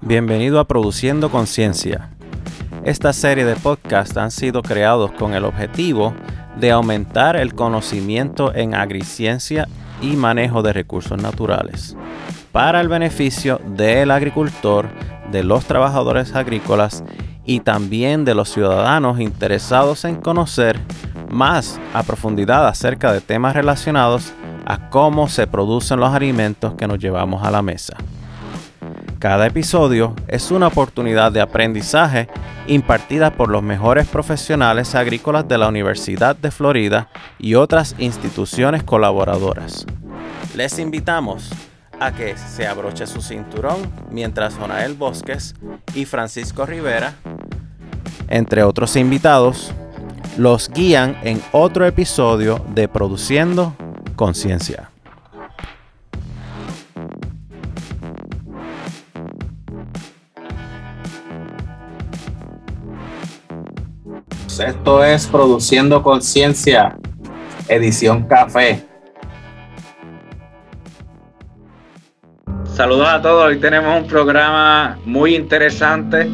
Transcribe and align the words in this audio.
Bienvenido 0.00 0.60
a 0.60 0.64
Produciendo 0.64 1.30
Conciencia. 1.30 2.10
Esta 2.84 3.12
serie 3.12 3.44
de 3.44 3.56
podcasts 3.56 4.16
han 4.16 4.30
sido 4.30 4.62
creados 4.62 5.12
con 5.12 5.32
el 5.34 5.44
objetivo 5.44 6.14
de 6.60 6.70
aumentar 6.70 7.36
el 7.36 7.54
conocimiento 7.54 8.54
en 8.54 8.74
agriciencia 8.74 9.66
y 10.02 10.16
manejo 10.16 10.62
de 10.62 10.72
recursos 10.72 11.20
naturales 11.20 11.96
para 12.54 12.80
el 12.80 12.86
beneficio 12.86 13.60
del 13.66 14.12
agricultor, 14.12 14.88
de 15.32 15.42
los 15.42 15.64
trabajadores 15.64 16.36
agrícolas 16.36 17.02
y 17.44 17.58
también 17.58 18.24
de 18.24 18.36
los 18.36 18.48
ciudadanos 18.48 19.18
interesados 19.18 20.04
en 20.04 20.14
conocer 20.16 20.78
más 21.34 21.78
a 21.92 22.02
profundidad 22.02 22.66
acerca 22.66 23.12
de 23.12 23.20
temas 23.20 23.54
relacionados 23.54 24.32
a 24.64 24.88
cómo 24.88 25.28
se 25.28 25.46
producen 25.46 26.00
los 26.00 26.14
alimentos 26.14 26.74
que 26.74 26.86
nos 26.86 26.98
llevamos 26.98 27.44
a 27.44 27.50
la 27.50 27.60
mesa. 27.60 27.96
Cada 29.18 29.46
episodio 29.46 30.14
es 30.28 30.50
una 30.50 30.68
oportunidad 30.68 31.32
de 31.32 31.40
aprendizaje 31.40 32.28
impartida 32.66 33.32
por 33.32 33.48
los 33.48 33.62
mejores 33.62 34.06
profesionales 34.06 34.94
agrícolas 34.94 35.48
de 35.48 35.58
la 35.58 35.68
Universidad 35.68 36.36
de 36.36 36.50
Florida 36.50 37.08
y 37.38 37.54
otras 37.54 37.94
instituciones 37.98 38.82
colaboradoras. 38.82 39.86
Les 40.54 40.78
invitamos 40.78 41.50
a 42.00 42.12
que 42.12 42.36
se 42.36 42.66
abroche 42.66 43.06
su 43.06 43.22
cinturón 43.22 43.90
mientras 44.10 44.56
Jonael 44.56 44.94
Bosques 44.94 45.54
y 45.94 46.04
Francisco 46.04 46.66
Rivera, 46.66 47.14
entre 48.28 48.62
otros 48.62 48.96
invitados, 48.96 49.72
los 50.36 50.68
guían 50.70 51.16
en 51.22 51.40
otro 51.52 51.86
episodio 51.86 52.64
de 52.74 52.88
Produciendo 52.88 53.74
Conciencia. 54.16 54.90
Esto 64.58 65.04
es 65.04 65.26
Produciendo 65.26 66.02
Conciencia, 66.02 66.96
edición 67.68 68.22
café. 68.24 68.84
Saludos 72.74 73.08
a 73.08 73.20
todos, 73.20 73.46
hoy 73.46 73.58
tenemos 73.58 74.00
un 74.00 74.08
programa 74.08 74.98
muy 75.04 75.34
interesante. 75.34 76.28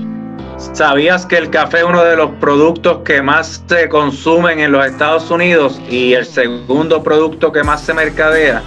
¿Sabías 0.74 1.24
que 1.24 1.38
el 1.38 1.48
café 1.48 1.78
es 1.78 1.84
uno 1.84 2.04
de 2.04 2.16
los 2.16 2.32
productos 2.32 2.98
que 3.02 3.22
más 3.22 3.64
se 3.66 3.88
consumen 3.88 4.60
en 4.60 4.72
los 4.72 4.84
Estados 4.84 5.30
Unidos 5.30 5.80
y 5.88 6.12
el 6.12 6.26
segundo 6.26 7.02
producto 7.02 7.50
que 7.50 7.62
más 7.64 7.80
se 7.80 7.94
mercadea? 7.94 8.62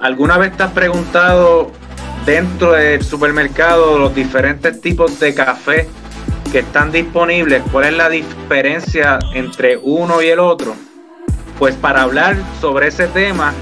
¿Alguna 0.00 0.38
vez 0.38 0.56
te 0.56 0.62
has 0.62 0.70
preguntado 0.70 1.72
dentro 2.24 2.72
del 2.72 3.02
supermercado 3.02 3.98
los 3.98 4.14
diferentes 4.14 4.80
tipos 4.80 5.18
de 5.18 5.34
café 5.34 5.88
que 6.52 6.60
están 6.60 6.92
disponibles, 6.92 7.62
¿cuál 7.72 7.86
es 7.86 7.96
la 7.96 8.08
diferencia 8.08 9.18
entre 9.34 9.76
uno 9.76 10.22
y 10.22 10.28
el 10.28 10.38
otro? 10.38 10.76
Pues 11.58 11.74
para 11.74 12.02
hablar 12.02 12.36
sobre 12.60 12.88
ese 12.88 13.08
tema 13.08 13.52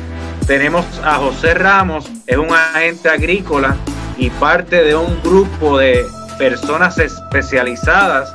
tenemos 0.46 0.84
a 1.02 1.14
José 1.14 1.54
Ramos, 1.54 2.10
es 2.26 2.36
un 2.36 2.52
agente 2.52 3.08
agrícola 3.08 3.74
y 4.18 4.28
parte 4.28 4.84
de 4.84 4.94
un 4.94 5.18
grupo 5.22 5.78
de 5.78 6.04
personas 6.38 6.98
especializadas 6.98 8.34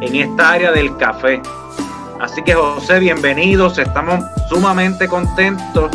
en 0.00 0.16
esta 0.16 0.52
área 0.52 0.72
del 0.72 0.96
café. 0.96 1.40
Así 2.20 2.42
que 2.42 2.54
José, 2.54 2.98
bienvenidos, 2.98 3.78
estamos 3.78 4.24
sumamente 4.48 5.08
contentos 5.08 5.90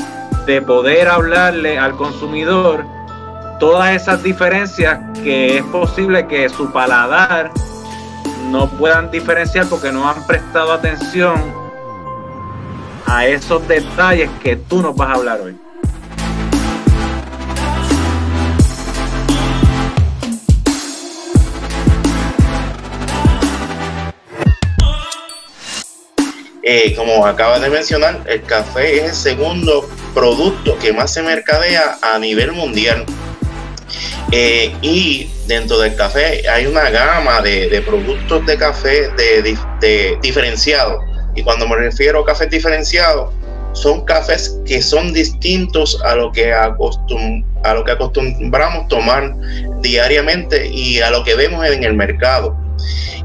de 0.45 0.61
poder 0.61 1.07
hablarle 1.07 1.77
al 1.77 1.95
consumidor 1.95 2.85
todas 3.59 3.95
esas 3.95 4.23
diferencias 4.23 4.99
que 5.23 5.57
es 5.57 5.63
posible 5.65 6.27
que 6.27 6.49
su 6.49 6.71
paladar 6.71 7.51
no 8.49 8.67
puedan 8.67 9.11
diferenciar 9.11 9.67
porque 9.67 9.91
no 9.91 10.09
han 10.09 10.25
prestado 10.25 10.73
atención 10.73 11.39
a 13.05 13.25
esos 13.25 13.67
detalles 13.67 14.29
que 14.41 14.55
tú 14.55 14.81
nos 14.81 14.95
vas 14.95 15.09
a 15.09 15.13
hablar 15.13 15.41
hoy. 15.41 15.57
Eh, 26.73 26.95
como 26.95 27.25
acabas 27.25 27.59
de 27.59 27.69
mencionar, 27.69 28.21
el 28.27 28.43
café 28.43 28.99
es 28.99 29.03
el 29.03 29.13
segundo 29.13 29.89
producto 30.13 30.79
que 30.79 30.93
más 30.93 31.11
se 31.11 31.21
mercadea 31.21 31.97
a 32.01 32.17
nivel 32.17 32.53
mundial. 32.53 33.03
Eh, 34.31 34.73
y 34.81 35.29
dentro 35.47 35.77
del 35.79 35.97
café 35.97 36.47
hay 36.47 36.67
una 36.67 36.89
gama 36.89 37.41
de, 37.41 37.83
productos 37.85 38.45
de 38.45 38.55
café 38.55 39.09
de, 39.09 40.17
diferenciados. 40.21 41.03
Y 41.35 41.43
cuando 41.43 41.67
me 41.67 41.75
refiero 41.75 42.21
a 42.21 42.25
cafés 42.25 42.49
diferenciados, 42.49 43.33
son 43.73 44.05
cafés 44.05 44.57
que 44.65 44.81
son 44.81 45.11
distintos 45.11 46.01
a 46.05 46.15
lo 46.15 46.31
que, 46.31 46.53
acostum 46.53 47.43
a 47.65 47.73
lo 47.73 47.83
que 47.83 47.91
acostumbramos 47.91 48.87
tomar 48.87 49.35
diariamente 49.81 50.67
y 50.67 51.01
a 51.01 51.11
lo 51.11 51.25
que 51.25 51.35
vemos 51.35 51.65
en 51.65 51.83
el 51.83 51.95
mercado. 51.95 52.60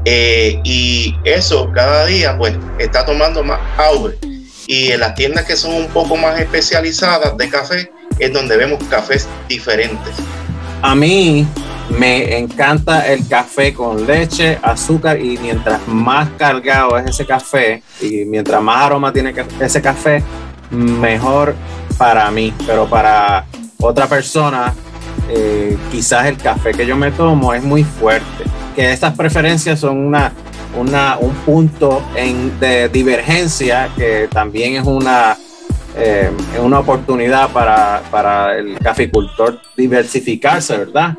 Eh, 0.05 0.59
y 0.63 1.15
eso 1.23 1.69
cada 1.73 2.05
día 2.05 2.37
pues 2.37 2.55
está 2.79 3.05
tomando 3.05 3.43
más 3.43 3.59
auge. 3.77 4.15
Y 4.67 4.91
en 4.91 4.99
las 4.99 5.15
tiendas 5.15 5.45
que 5.45 5.55
son 5.55 5.73
un 5.73 5.87
poco 5.87 6.17
más 6.17 6.39
especializadas 6.39 7.37
de 7.37 7.49
café 7.49 7.91
es 8.19 8.33
donde 8.33 8.57
vemos 8.57 8.83
cafés 8.89 9.27
diferentes. 9.47 10.13
A 10.81 10.93
mí 10.93 11.47
me 11.89 12.37
encanta 12.37 13.07
el 13.07 13.27
café 13.27 13.73
con 13.73 14.05
leche, 14.05 14.59
azúcar 14.61 15.19
y 15.19 15.37
mientras 15.37 15.87
más 15.87 16.29
cargado 16.37 16.97
es 16.97 17.09
ese 17.09 17.25
café 17.25 17.81
y 18.01 18.25
mientras 18.25 18.61
más 18.61 18.85
aroma 18.85 19.13
tiene 19.13 19.33
ese 19.61 19.81
café, 19.81 20.21
mejor 20.69 21.55
para 21.97 22.29
mí. 22.29 22.53
Pero 22.65 22.87
para 22.87 23.45
otra 23.79 24.07
persona, 24.07 24.73
eh, 25.29 25.77
quizás 25.91 26.25
el 26.27 26.37
café 26.37 26.71
que 26.71 26.85
yo 26.85 26.95
me 26.95 27.11
tomo 27.11 27.53
es 27.53 27.63
muy 27.63 27.83
fuerte. 27.83 28.43
Que 28.77 28.93
estas 28.93 29.17
preferencias 29.17 29.79
son 29.79 29.97
una, 29.97 30.31
una, 30.77 31.17
un 31.17 31.33
punto 31.37 32.01
de 32.59 32.89
divergencia 32.89 33.89
que 33.97 34.29
también 34.31 34.75
es 34.75 34.85
una 34.85 35.35
eh, 35.99 36.29
una 36.59 36.79
oportunidad 36.79 37.49
para, 37.49 38.03
para, 38.11 38.55
el 38.55 38.77
caficultor 38.77 39.59
diversificarse, 39.75 40.77
¿verdad? 40.77 41.17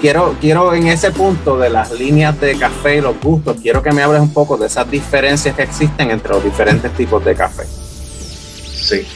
quiero, 0.00 0.36
quiero 0.40 0.74
en 0.74 0.88
ese 0.88 1.10
punto 1.10 1.58
de 1.58 1.70
las 1.70 1.90
líneas 1.92 2.38
de 2.40 2.56
café 2.58 2.96
y 2.96 3.00
los 3.00 3.20
gustos, 3.20 3.58
quiero 3.60 3.82
que 3.82 3.92
me 3.92 4.02
hables 4.02 4.20
un 4.20 4.32
poco 4.32 4.56
de 4.56 4.66
esas 4.66 4.90
diferencias 4.90 5.54
que 5.54 5.62
existen 5.62 6.10
entre 6.10 6.30
los 6.30 6.44
diferentes 6.44 6.92
tipos 6.92 7.24
de 7.24 7.34
café. 7.34 7.64
Sí. 7.66 9.06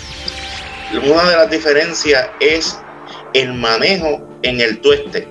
Una 0.93 1.25
de 1.29 1.37
las 1.37 1.51
diferencias 1.51 2.29
es 2.41 2.79
el 3.35 3.55
manejo 3.55 4.27
en 4.43 4.61
el 4.61 4.81
tueste. 4.81 5.29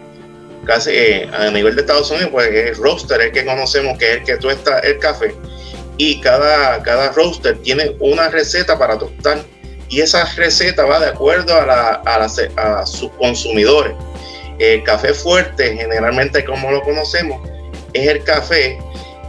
Casi 0.68 0.92
eh, 0.92 1.30
a 1.34 1.50
nivel 1.50 1.76
de 1.76 1.82
Estados 1.82 2.12
Unidos, 2.12 2.30
pues 2.32 2.50
el 2.50 2.76
roaster 2.76 3.22
es 3.22 3.28
el 3.28 3.32
que 3.32 3.46
conocemos 3.46 3.98
que 3.98 4.12
es 4.12 4.18
el 4.18 4.24
que 4.24 4.38
tuesta 4.38 4.80
el 4.80 5.00
café 5.00 5.34
y 5.98 6.20
cada, 6.22 6.82
cada 6.84 7.12
roaster 7.12 7.58
tiene 7.60 7.96
una 8.00 8.30
receta 8.30 8.78
para 8.78 8.98
tostar 8.98 9.40
y 9.90 10.02
esa 10.02 10.26
receta 10.36 10.86
va 10.86 11.00
de 11.00 11.08
acuerdo 11.08 11.56
a, 11.56 11.66
la, 11.66 11.92
a, 12.06 12.86
sus 12.86 13.10
consumidores. 13.12 13.94
El 14.60 14.84
café 14.84 15.14
fuerte, 15.14 15.76
generalmente 15.76 16.44
como 16.44 16.72
lo 16.72 16.82
conocemos, 16.82 17.48
es 17.94 18.08
el 18.08 18.24
café 18.24 18.78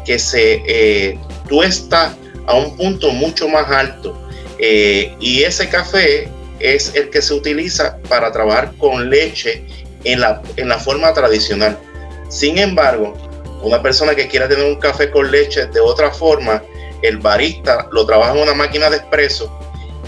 que 0.05 0.19
se 0.19 0.63
eh, 0.67 1.19
tuesta 1.49 2.17
a 2.47 2.55
un 2.55 2.77
punto 2.77 3.11
mucho 3.13 3.49
más 3.49 3.71
alto. 3.71 4.19
Eh, 4.59 5.15
y 5.21 5.45
ese 5.45 5.69
café 5.69 6.29
es 6.59 6.93
el 6.95 7.11
que 7.11 7.23
se 7.23 7.35
utiliza 7.35 7.99
para 8.09 8.33
trabajar 8.33 8.73
con 8.79 9.09
leche 9.09 9.65
en 10.05 10.21
la, 10.21 10.43
en 10.57 10.69
la 10.69 10.79
forma 10.79 11.13
tradicional. 11.13 11.79
Sin 12.29 12.59
embargo, 12.59 13.15
una 13.63 13.83
persona 13.83 14.15
que 14.15 14.29
quiera 14.29 14.49
tener 14.49 14.65
un 14.65 14.79
café 14.79 15.11
con 15.11 15.31
leche 15.31 15.67
de 15.67 15.81
otra 15.81 16.11
forma, 16.11 16.63
el 17.03 17.19
barista 17.19 17.89
lo 17.93 18.07
trabaja 18.07 18.33
en 18.33 18.43
una 18.43 18.55
máquina 18.55 18.91
de 18.91 18.97
espresso 18.97 19.53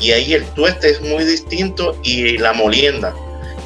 y 0.01 0.13
ahí 0.13 0.35
el 0.35 0.45
tueste 0.55 0.91
es 0.91 1.01
muy 1.03 1.25
distinto 1.25 1.97
y 2.03 2.39
la 2.39 2.53
molienda, 2.53 3.15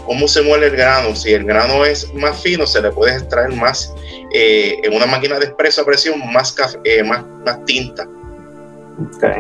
cómo 0.05 0.27
se 0.29 0.43
muele 0.43 0.67
el 0.67 0.77
grano, 0.77 1.15
si 1.15 1.33
el 1.33 1.45
grano 1.45 1.85
es 1.85 2.13
más 2.15 2.43
fino 2.43 2.67
se 2.67 2.83
le 2.83 2.91
puede 2.91 3.15
extraer 3.15 3.53
más 3.53 3.95
eh, 4.33 4.77
en 4.83 4.95
una 4.95 5.07
máquina 5.07 5.39
de 5.39 5.47
espresso 5.47 5.83
a 5.83 5.87
presión 5.87 6.19
más, 6.33 6.55
eh, 6.85 7.03
más, 7.03 7.25
más 7.45 7.65
tinta. 7.65 8.07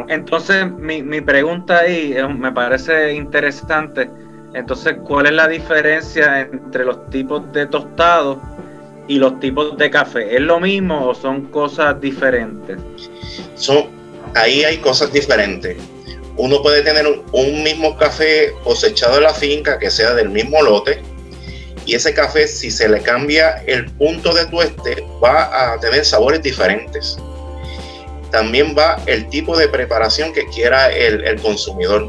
Entonces 0.08 0.70
mi, 0.70 1.02
mi 1.02 1.20
pregunta 1.20 1.80
ahí 1.80 2.14
eh, 2.16 2.26
me 2.28 2.52
parece 2.52 3.12
interesante. 3.12 4.10
Entonces, 4.54 4.94
¿cuál 5.04 5.26
es 5.26 5.32
la 5.32 5.48
diferencia 5.48 6.40
entre 6.40 6.84
los 6.84 7.10
tipos 7.10 7.52
de 7.52 7.66
tostados 7.66 8.38
y 9.08 9.18
los 9.18 9.40
tipos 9.40 9.76
de 9.76 9.90
café? 9.90 10.36
¿Es 10.36 10.40
lo 10.40 10.60
mismo 10.60 11.08
o 11.08 11.14
son 11.14 11.46
cosas 11.46 12.00
diferentes? 12.00 12.78
Son, 13.56 13.86
ahí 14.34 14.62
hay 14.62 14.78
cosas 14.78 15.12
diferentes. 15.12 15.76
Uno 16.36 16.62
puede 16.62 16.82
tener 16.82 17.04
un, 17.06 17.62
mismo 17.62 17.96
café 17.96 18.52
cosechado 18.62 19.16
de 19.16 19.22
la 19.22 19.34
finca 19.34 19.78
que 19.78 19.90
sea 19.90 20.14
del 20.14 20.30
mismo 20.30 20.60
lote 20.62 21.00
y 21.86 21.94
ese 21.94 22.14
café 22.14 22.48
si 22.48 22.70
se 22.70 22.88
le 22.88 23.00
cambia 23.00 23.62
el 23.66 23.90
punto 23.92 24.32
de 24.32 24.46
tueste 24.46 25.04
va 25.22 25.72
a 25.74 25.80
tener 25.80 26.04
sabores 26.04 26.42
diferentes. 26.42 27.18
También 28.30 28.74
va 28.76 29.00
el 29.06 29.28
tipo 29.28 29.56
de 29.56 29.68
preparación 29.68 30.32
que 30.32 30.44
quiera 30.46 30.90
el, 30.90 31.40
consumidor. 31.40 32.08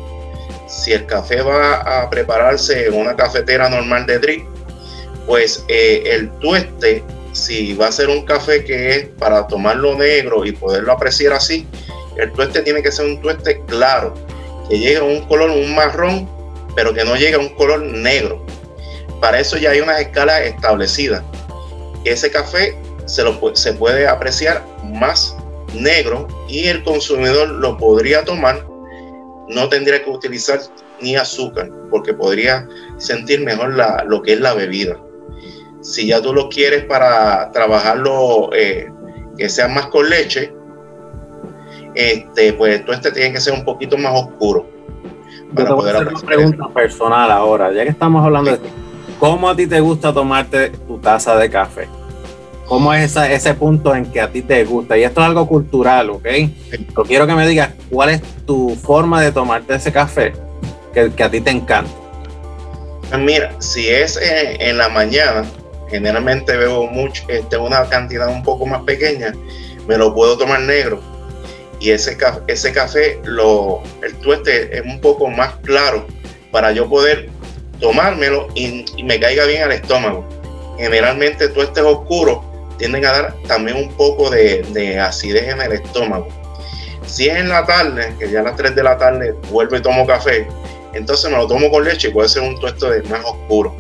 Si 0.76 0.92
el 0.92 1.06
café 1.06 1.42
va 1.42 1.76
a 1.76 2.10
prepararse 2.10 2.88
en 2.88 2.94
una 2.94 3.16
cafetera 3.16 3.70
normal 3.70 4.06
de 4.06 4.20
drip, 4.20 4.46
pues 5.26 5.64
eh, 5.70 6.04
el 6.06 6.30
tueste, 6.40 7.04
si 7.32 7.74
va 7.74 7.88
a 7.88 7.92
ser 7.92 8.10
un 8.10 8.26
café 8.26 8.64
que 8.64 8.96
es 8.96 9.08
para 9.18 9.48
tomarlo 9.48 9.96
negro 9.96 10.46
y 10.46 10.52
poderlo 10.52 10.92
apreciar 10.92 11.34
así, 11.34 11.66
el 12.18 12.32
tueste 12.34 12.62
tiene 12.62 12.84
que 12.84 12.92
ser 12.92 13.06
un 13.06 13.22
tueste 13.22 13.62
claro, 13.68 14.14
que 14.70 14.78
llegue 14.78 14.98
a 14.98 15.04
un 15.04 15.22
color, 15.28 15.50
un 15.50 15.74
marrón, 15.74 16.30
pero 16.76 16.94
que 16.94 17.06
no 17.06 17.16
llegue 17.16 17.36
a 17.36 17.40
un 17.40 17.56
color 17.56 17.82
negro. 17.82 18.46
Para 19.22 19.40
eso 19.40 19.58
ya 19.58 19.72
hay 19.72 19.80
unas 19.80 20.02
escalas 20.02 20.42
establecidas. 20.42 21.24
Ese 22.04 22.30
café 22.30 22.78
se, 23.06 23.24
lo, 23.24 23.56
se 23.56 23.74
puede 23.74 24.08
apreciar 24.08 24.64
más 24.84 25.36
negro 25.74 26.28
y 26.48 26.68
el 26.68 26.84
consumidor 26.84 27.50
lo 27.50 27.78
podría 27.78 28.24
tomar, 28.24 28.66
no 29.50 29.70
tendría 29.70 30.04
que 30.04 30.10
utilizar 30.10 30.60
ni 31.02 31.16
azúcar, 31.16 31.70
porque 31.90 32.14
podría 32.14 32.68
sentir 32.98 33.44
mejor 33.44 33.76
la, 33.76 34.04
lo 34.08 34.22
que 34.22 34.34
es 34.34 34.40
la 34.40 34.54
bebida. 34.54 34.98
Si 35.82 36.08
ya 36.08 36.22
tú 36.22 36.34
lo 36.34 36.50
quieres 36.50 36.86
para 36.86 37.52
trabajarlo 37.52 38.50
eh, 38.54 38.92
que 39.38 39.50
sea 39.50 39.68
más 39.68 39.88
con 39.88 40.10
leche, 40.10 40.54
este, 41.94 42.54
pues 42.54 42.84
todo 42.84 42.96
este 42.96 43.12
tiene 43.12 43.34
que 43.34 43.40
ser 43.40 43.54
un 43.54 43.64
poquito 43.64 43.98
más 43.98 44.14
oscuro. 44.14 44.68
Para 45.54 45.70
Yo 45.70 45.76
te 45.76 45.82
voy 45.82 45.90
a 45.90 45.94
hacer 45.94 46.08
una 46.08 46.22
pregunta 46.22 46.68
personal 46.74 47.32
ahora, 47.32 47.72
ya 47.72 47.84
que 47.84 47.90
estamos 47.90 48.26
hablando 48.26 48.52
de 48.52 48.60
¿cómo 49.20 49.50
a 49.50 49.56
ti 49.56 49.68
te 49.68 49.80
gusta 49.80 50.14
tomarte 50.14 50.70
tu 50.70 50.98
taza 50.98 51.38
de 51.38 51.50
café? 51.50 51.88
¿Cómo 52.68 52.94
es 52.94 53.16
ese 53.16 53.54
punto 53.54 53.94
en 53.96 54.06
que 54.06 54.20
a 54.20 54.32
ti 54.32 54.42
te 54.42 54.64
gusta? 54.66 54.98
Y 54.98 55.04
esto 55.04 55.22
es 55.22 55.28
algo 55.28 55.48
cultural, 55.48 56.10
¿ok? 56.10 56.28
Pero 56.70 57.04
quiero 57.06 57.28
que 57.28 57.36
me 57.36 57.48
digas 57.48 57.70
cuál 57.90 58.10
es 58.10 58.22
tu 58.46 58.76
forma 58.76 59.22
de 59.22 59.32
tomarte 59.32 59.76
ese 59.76 59.92
café 59.92 60.34
que, 60.94 61.24
a 61.24 61.30
ti 61.30 61.42
te 61.42 61.52
encanta. 61.52 61.92
Pues 63.10 63.22
mira, 63.22 63.54
si 63.60 63.88
es 63.88 64.20
en, 64.20 64.78
la 64.78 64.90
mañana, 64.90 65.44
generalmente 65.90 66.58
bebo 66.58 66.88
mucho, 66.88 67.24
este, 67.28 67.58
una 67.58 67.88
cantidad 67.88 68.28
un 68.30 68.42
poco 68.42 68.66
más 68.66 68.82
pequeña, 68.84 69.34
me 69.88 69.98
lo 69.98 70.16
puedo 70.16 70.38
tomar 70.38 70.62
negro 70.62 71.00
y 71.80 71.92
ese, 71.92 72.18
ese 72.48 72.74
café, 72.74 73.20
lo, 73.24 73.82
el 74.02 74.16
tueste 74.16 74.76
es 74.76 74.84
un 74.84 75.00
poco 75.02 75.28
más 75.28 75.56
claro 75.64 76.08
para 76.52 76.72
yo 76.72 76.90
poder 76.90 77.30
tomármelo 77.80 78.48
y, 78.56 78.86
me 79.04 79.20
caiga 79.20 79.46
bien 79.46 79.64
al 79.64 79.72
estómago. 79.72 80.26
Generalmente 80.78 81.50
tuestes 81.50 81.84
oscuros 81.84 82.40
tienden 82.78 83.06
a 83.06 83.12
dar 83.12 83.36
también 83.48 83.78
un 83.78 83.92
poco 83.94 84.30
de, 84.30 85.00
acidez 85.00 85.50
en 85.50 85.62
el 85.62 85.74
estómago. 85.74 86.28
Si 87.06 87.28
es 87.28 87.38
en 87.38 87.50
la 87.50 87.66
tarde, 87.66 88.16
que 88.20 88.30
ya 88.30 88.40
a 88.40 88.44
las 88.44 88.56
3 88.56 88.76
de 88.76 88.84
la 88.84 88.98
tarde 88.98 89.36
vuelvo 89.52 89.76
y 89.76 89.82
tomo 89.82 90.08
café, 90.08 90.48
entonces 90.94 91.30
me 91.30 91.38
lo 91.38 91.48
tomo 91.48 91.70
con 91.70 91.84
leche 91.84 92.10
y 92.10 92.12
puede 92.12 92.30
ser 92.30 92.44
un 92.44 92.60
tueste 92.60 93.04
más 93.10 93.24
oscuro. 93.26 93.76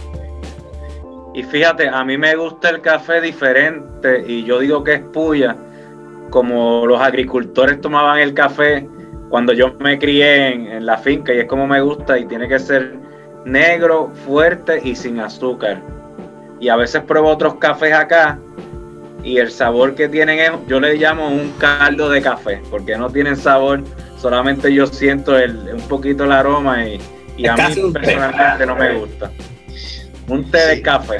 Y 1.33 1.43
fíjate, 1.43 1.89
a 1.89 2.03
mí 2.05 2.17
me 2.17 2.35
gusta 2.35 2.69
el 2.69 2.81
café 2.81 3.19
diferente 3.19 4.23
y 4.25 4.45
yo 4.45 4.59
digo 4.59 4.83
que 4.83 4.93
es 4.93 5.01
puya 5.01 5.55
como 6.29 6.85
los 6.85 6.99
agricultores 6.99 7.81
tomaban 7.81 8.19
el 8.19 8.33
café 8.33 8.87
cuando 9.29 9.53
yo 9.53 9.73
me 9.79 9.97
crié 9.97 10.53
en, 10.53 10.85
la 10.85 10.97
finca 10.97 11.33
y 11.33 11.39
es 11.39 11.45
como 11.45 11.67
me 11.67 11.81
gusta 11.81 12.17
y 12.17 12.25
tiene 12.25 12.47
que 12.47 12.59
ser 12.59 12.97
negro, 13.43 14.11
fuerte 14.25 14.79
y 14.83 14.95
sin 14.95 15.19
azúcar. 15.19 15.81
Y 16.59 16.69
a 16.69 16.75
veces 16.75 17.03
pruebo 17.03 17.29
otros 17.29 17.55
cafés 17.55 17.93
acá 17.93 18.39
y 19.25 19.39
el 19.39 19.51
sabor 19.51 19.95
que 19.95 20.07
tienen 20.07 20.39
es, 20.39 20.51
yo 20.67 20.79
le 20.79 20.93
llamo 20.93 21.27
un 21.27 21.51
caldo 21.57 22.09
de 22.09 22.21
café, 22.21 22.61
porque 22.69 22.95
no 22.95 23.09
tienen 23.09 23.35
sabor, 23.35 23.83
solamente 24.21 24.71
yo 24.71 24.85
siento 24.85 25.37
el, 25.37 25.57
un 25.73 25.81
poquito 25.87 26.25
el 26.25 26.31
aroma 26.31 26.85
y, 26.87 26.99
a 27.47 27.55
mí 27.55 27.91
personalmente 27.91 28.65
no 28.67 28.75
me 28.75 28.93
gusta. 28.93 29.31
Un 30.27 30.49
té 30.49 30.67
de 30.67 30.81
café. 30.81 31.17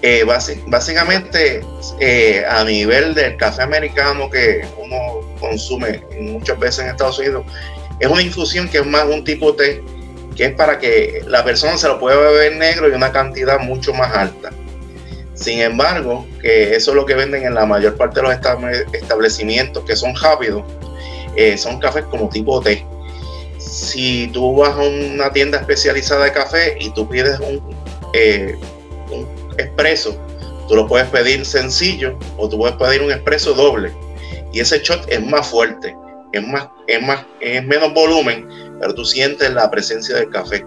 Eh, 0.00 0.24
básicamente, 0.66 1.60
eh, 2.00 2.44
a 2.48 2.64
nivel 2.64 3.14
del 3.14 3.36
café 3.36 3.62
americano 3.62 4.30
que 4.30 4.62
uno 4.82 5.36
consume 5.38 6.02
muchas 6.18 6.58
veces 6.58 6.84
en 6.84 6.90
Estados 6.90 7.18
Unidos, 7.18 7.44
es 8.00 8.08
una 8.08 8.22
infusión 8.22 8.68
que 8.68 8.78
es 8.78 8.86
más 8.86 9.04
un 9.04 9.22
tipo 9.22 9.54
té, 9.54 9.82
que 10.34 10.46
es 10.46 10.52
para 10.54 10.78
que 10.78 11.22
la 11.26 11.44
persona 11.44 11.76
se 11.76 11.88
lo 11.88 11.98
pueda 11.98 12.16
beber 12.16 12.56
negro 12.56 12.88
y 12.88 12.92
una 12.92 13.12
cantidad 13.12 13.58
mucho 13.60 13.92
más 13.92 14.16
alta. 14.16 14.50
Sin 15.38 15.60
embargo, 15.60 16.26
que 16.42 16.74
eso 16.74 16.90
es 16.90 16.96
lo 16.96 17.06
que 17.06 17.14
venden 17.14 17.44
en 17.44 17.54
la 17.54 17.64
mayor 17.64 17.96
parte 17.96 18.20
de 18.20 18.26
los 18.26 18.84
establecimientos 18.92 19.84
que 19.84 19.94
son 19.94 20.14
rápidos, 20.16 20.64
eh, 21.36 21.56
son 21.56 21.78
cafés 21.78 22.04
como 22.10 22.28
tipo 22.28 22.60
té. 22.60 22.84
Si 23.58 24.28
tú 24.32 24.56
vas 24.56 24.74
a 24.74 24.80
una 24.80 25.32
tienda 25.32 25.58
especializada 25.58 26.24
de 26.24 26.32
café 26.32 26.76
y 26.80 26.90
tú 26.90 27.08
pides 27.08 27.38
un, 27.38 27.62
un 29.12 29.28
expreso, 29.58 30.16
tú 30.66 30.74
lo 30.74 30.88
puedes 30.88 31.08
pedir 31.08 31.44
sencillo 31.44 32.18
o 32.36 32.48
tú 32.48 32.58
puedes 32.58 32.76
pedir 32.76 33.02
un 33.02 33.12
expreso 33.12 33.54
doble. 33.54 33.92
Y 34.52 34.58
ese 34.58 34.80
shot 34.80 35.06
es 35.08 35.24
más 35.24 35.46
fuerte, 35.46 35.96
es, 36.32 36.44
más, 36.48 36.68
es, 36.88 37.00
más, 37.00 37.24
es 37.40 37.64
menos 37.64 37.94
volumen, 37.94 38.48
pero 38.80 38.92
tú 38.92 39.04
sientes 39.04 39.52
la 39.52 39.70
presencia 39.70 40.16
del 40.16 40.30
café. 40.30 40.64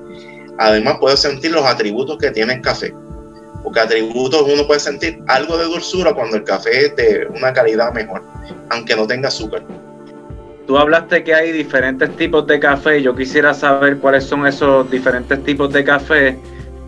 Además, 0.60 0.96
puedes 1.02 1.20
sentir 1.20 1.52
los 1.52 1.66
atributos 1.66 2.18
que 2.18 2.32
tiene 2.32 2.54
el 2.54 2.62
café. 2.62 2.94
Porque 3.64 3.80
atributos 3.80 4.42
uno 4.42 4.66
puede 4.66 4.80
sentir 4.80 5.22
algo 5.28 5.58
de 5.58 5.66
dulzura 5.66 6.14
cuando 6.14 6.38
el 6.38 6.44
café 6.44 6.88
es 6.88 6.96
de 6.96 7.28
una 7.36 7.54
calidad 7.54 7.94
mejor, 7.94 8.24
aunque 8.70 8.96
no 8.96 9.06
tenga 9.08 9.28
azúcar. 9.28 9.64
Tú 10.68 10.78
hablaste 10.78 11.24
que 11.24 11.34
hay 11.34 11.52
diferentes 11.52 12.16
tipos 12.16 12.48
de 12.48 12.60
café. 12.60 13.02
Yo 13.02 13.16
quisiera 13.16 13.54
saber 13.54 13.98
cuáles 13.98 14.24
son 14.24 14.48
esos 14.48 14.90
diferentes 14.90 15.44
tipos 15.44 15.72
de 15.74 15.84
café 15.84 16.38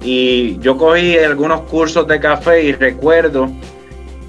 y 0.03 0.57
yo 0.59 0.77
cogí 0.77 1.17
algunos 1.17 1.61
cursos 1.61 2.07
de 2.07 2.19
café 2.19 2.63
y 2.63 2.73
recuerdo 2.73 3.49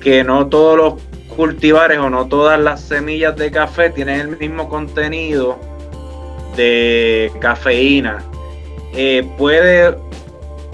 que 0.01 0.23
no 0.23 0.47
todos 0.47 0.77
los 0.77 0.95
cultivares 1.37 1.99
o 1.99 2.09
no 2.11 2.27
todas 2.27 2.61
las 2.61 2.81
semillas 2.81 3.37
de 3.37 3.51
café 3.51 3.91
tienen 3.91 4.21
el 4.21 4.37
mismo 4.37 4.69
contenido 4.69 5.59
de 6.57 7.33
cafeína. 7.41 8.25
Eh, 8.97 9.29
puede 9.37 9.97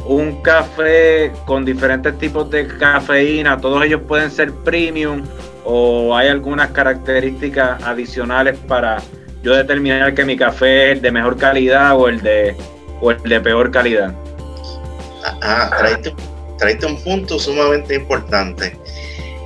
un 0.06 0.42
café 0.42 1.32
con 1.46 1.64
diferentes 1.64 2.16
tipos 2.18 2.50
de 2.50 2.66
cafeína, 2.66 3.60
todos 3.60 3.84
ellos 3.84 4.00
pueden 4.06 4.30
ser 4.30 4.52
premium 4.52 5.22
o 5.64 6.16
hay 6.16 6.28
algunas 6.28 6.70
características 6.70 7.82
adicionales 7.84 8.58
para 8.66 9.02
yo 9.42 9.54
determinar 9.54 10.14
que 10.14 10.24
mi 10.24 10.36
café 10.36 10.92
es 10.92 11.02
de 11.02 11.10
mejor 11.10 11.36
calidad 11.36 11.96
o 11.98 12.08
el 12.08 12.20
de, 12.20 12.56
o 13.00 13.10
el 13.10 13.22
de 13.22 13.40
peor 13.40 13.70
calidad. 13.70 14.14
Ah, 15.42 15.70
traiste, 16.58 16.86
un 16.86 17.02
punto 17.02 17.38
sumamente 17.38 17.94
importante. 17.94 18.76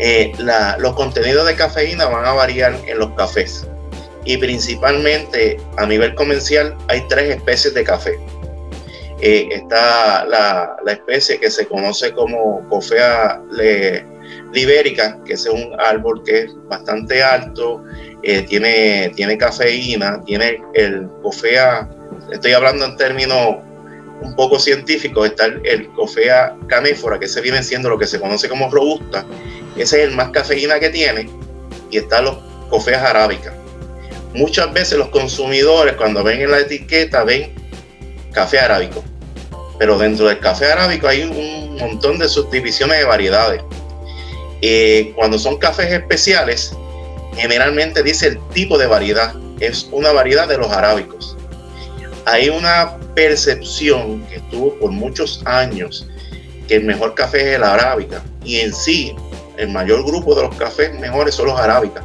Eh, 0.00 0.32
los 0.78 0.94
contenidos 0.94 1.46
de 1.46 1.54
cafeína 1.54 2.06
van 2.06 2.24
a 2.24 2.32
variar 2.32 2.74
en 2.86 2.98
los 2.98 3.10
cafés 3.10 3.66
y 4.24 4.36
principalmente 4.38 5.58
a 5.76 5.86
nivel 5.86 6.14
comercial 6.14 6.74
hay 6.88 7.02
tres 7.08 7.36
especies 7.36 7.74
de 7.74 7.84
café. 7.84 8.18
Está 9.26 10.26
la, 10.26 10.76
especie 10.86 11.40
que 11.40 11.50
se 11.50 11.66
conoce 11.66 12.12
como 12.12 12.68
Cofea 12.68 13.40
libérica, 14.52 15.18
que 15.24 15.32
es 15.32 15.46
un 15.46 15.74
árbol 15.80 16.22
que 16.24 16.40
es 16.40 16.54
bastante 16.68 17.22
alto, 17.22 17.82
eh, 18.22 18.42
tiene, 18.42 19.10
tiene 19.16 19.38
cafeína, 19.38 20.22
tiene 20.26 20.60
el 20.74 21.08
Cofea, 21.22 21.88
estoy 22.30 22.52
hablando 22.52 22.84
en 22.84 22.96
términos 22.98 23.56
un 24.20 24.36
poco 24.36 24.58
científico 24.58 25.24
está 25.24 25.46
el, 25.46 25.88
cofea 25.94 26.54
canéfora, 26.66 27.18
que 27.18 27.26
se 27.26 27.40
viene 27.40 27.62
siendo 27.62 27.88
lo 27.88 27.98
que 27.98 28.06
se 28.06 28.20
conoce 28.20 28.48
como 28.48 28.70
robusta. 28.70 29.24
Ese 29.76 30.02
es 30.02 30.08
el 30.08 30.14
más 30.14 30.30
cafeína 30.30 30.78
que 30.78 30.90
tiene. 30.90 31.28
Y 31.90 31.98
están 31.98 32.24
los 32.24 32.38
cofeas 32.70 33.02
arábicas. 33.02 33.54
Muchas 34.34 34.72
veces 34.72 34.98
los 34.98 35.08
consumidores 35.08 35.94
cuando 35.94 36.22
ven 36.22 36.40
en 36.40 36.50
la 36.50 36.60
etiqueta 36.60 37.24
ven 37.24 37.52
café 38.32 38.58
arábico. 38.58 39.04
Pero 39.78 39.98
dentro 39.98 40.28
del 40.28 40.38
café 40.38 40.72
arábico 40.72 41.08
hay 41.08 41.22
un 41.22 41.76
montón 41.76 42.18
de 42.18 42.28
subdivisiones 42.28 42.98
de 42.98 43.04
variedades. 43.04 43.62
Eh, 44.62 45.12
cuando 45.16 45.38
son 45.38 45.58
cafés 45.58 45.92
especiales, 45.92 46.74
generalmente 47.36 48.02
dice 48.02 48.28
el 48.28 48.38
tipo 48.50 48.78
de 48.78 48.86
variedad. 48.86 49.34
Es 49.60 49.88
una 49.92 50.12
variedad 50.12 50.48
de 50.48 50.58
los 50.58 50.70
arábicos. 50.70 51.36
Hay 52.26 52.48
una 52.48 52.96
percepción 53.14 54.24
que 54.26 54.40
tuvo 54.50 54.74
por 54.78 54.90
muchos 54.90 55.42
años 55.44 56.06
que 56.66 56.76
el 56.76 56.84
mejor 56.84 57.14
café 57.14 57.50
es 57.50 57.56
el 57.56 57.62
arábica 57.62 58.22
y 58.42 58.60
en 58.60 58.72
sí 58.72 59.14
el 59.56 59.68
mayor 59.68 60.04
grupo 60.04 60.34
de 60.34 60.42
los 60.42 60.56
cafés 60.56 60.98
mejores 60.98 61.34
son 61.34 61.46
los 61.46 61.60
arábicas 61.60 62.02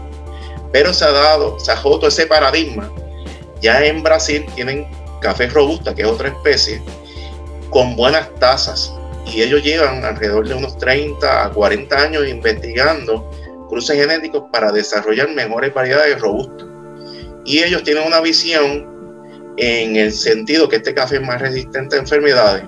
Pero 0.71 0.93
se 0.93 1.05
ha 1.05 1.11
dado, 1.11 1.59
se 1.59 1.71
ha 1.71 1.75
roto 1.81 2.07
ese 2.07 2.27
paradigma. 2.27 2.91
Ya 3.61 3.83
en 3.85 4.03
Brasil 4.03 4.45
tienen 4.55 4.87
café 5.21 5.47
robusta, 5.47 5.95
que 5.95 6.03
es 6.03 6.07
otra 6.07 6.29
especie, 6.29 6.81
con 7.69 7.95
buenas 7.95 8.33
tasas. 8.35 8.93
Y 9.25 9.41
ellos 9.41 9.63
llevan 9.63 10.03
alrededor 10.03 10.47
de 10.47 10.55
unos 10.55 10.77
30 10.77 11.45
a 11.45 11.51
40 11.51 11.95
años 11.95 12.27
investigando 12.27 13.29
cruces 13.69 13.95
genéticos 13.95 14.43
para 14.51 14.71
desarrollar 14.71 15.29
mejores 15.29 15.73
variedades 15.73 16.15
de 16.15 16.21
robusta. 16.21 16.65
Y 17.45 17.59
ellos 17.63 17.83
tienen 17.83 18.07
una 18.07 18.21
visión 18.21 18.87
en 19.57 19.95
el 19.95 20.11
sentido 20.11 20.67
que 20.67 20.77
este 20.77 20.93
café 20.93 21.17
es 21.17 21.21
más 21.21 21.41
resistente 21.41 21.95
a 21.95 21.99
enfermedades 21.99 22.63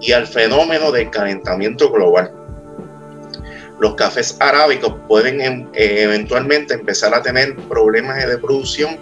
y 0.00 0.12
al 0.12 0.26
fenómeno 0.26 0.90
del 0.90 1.10
calentamiento 1.10 1.90
global. 1.90 2.32
Los 3.78 3.94
cafés 3.94 4.36
arábicos 4.40 4.94
pueden 5.06 5.40
em, 5.40 5.68
eh, 5.74 6.02
eventualmente 6.02 6.74
empezar 6.74 7.14
a 7.14 7.22
tener 7.22 7.54
problemas 7.68 8.26
de 8.26 8.38
producción 8.38 8.96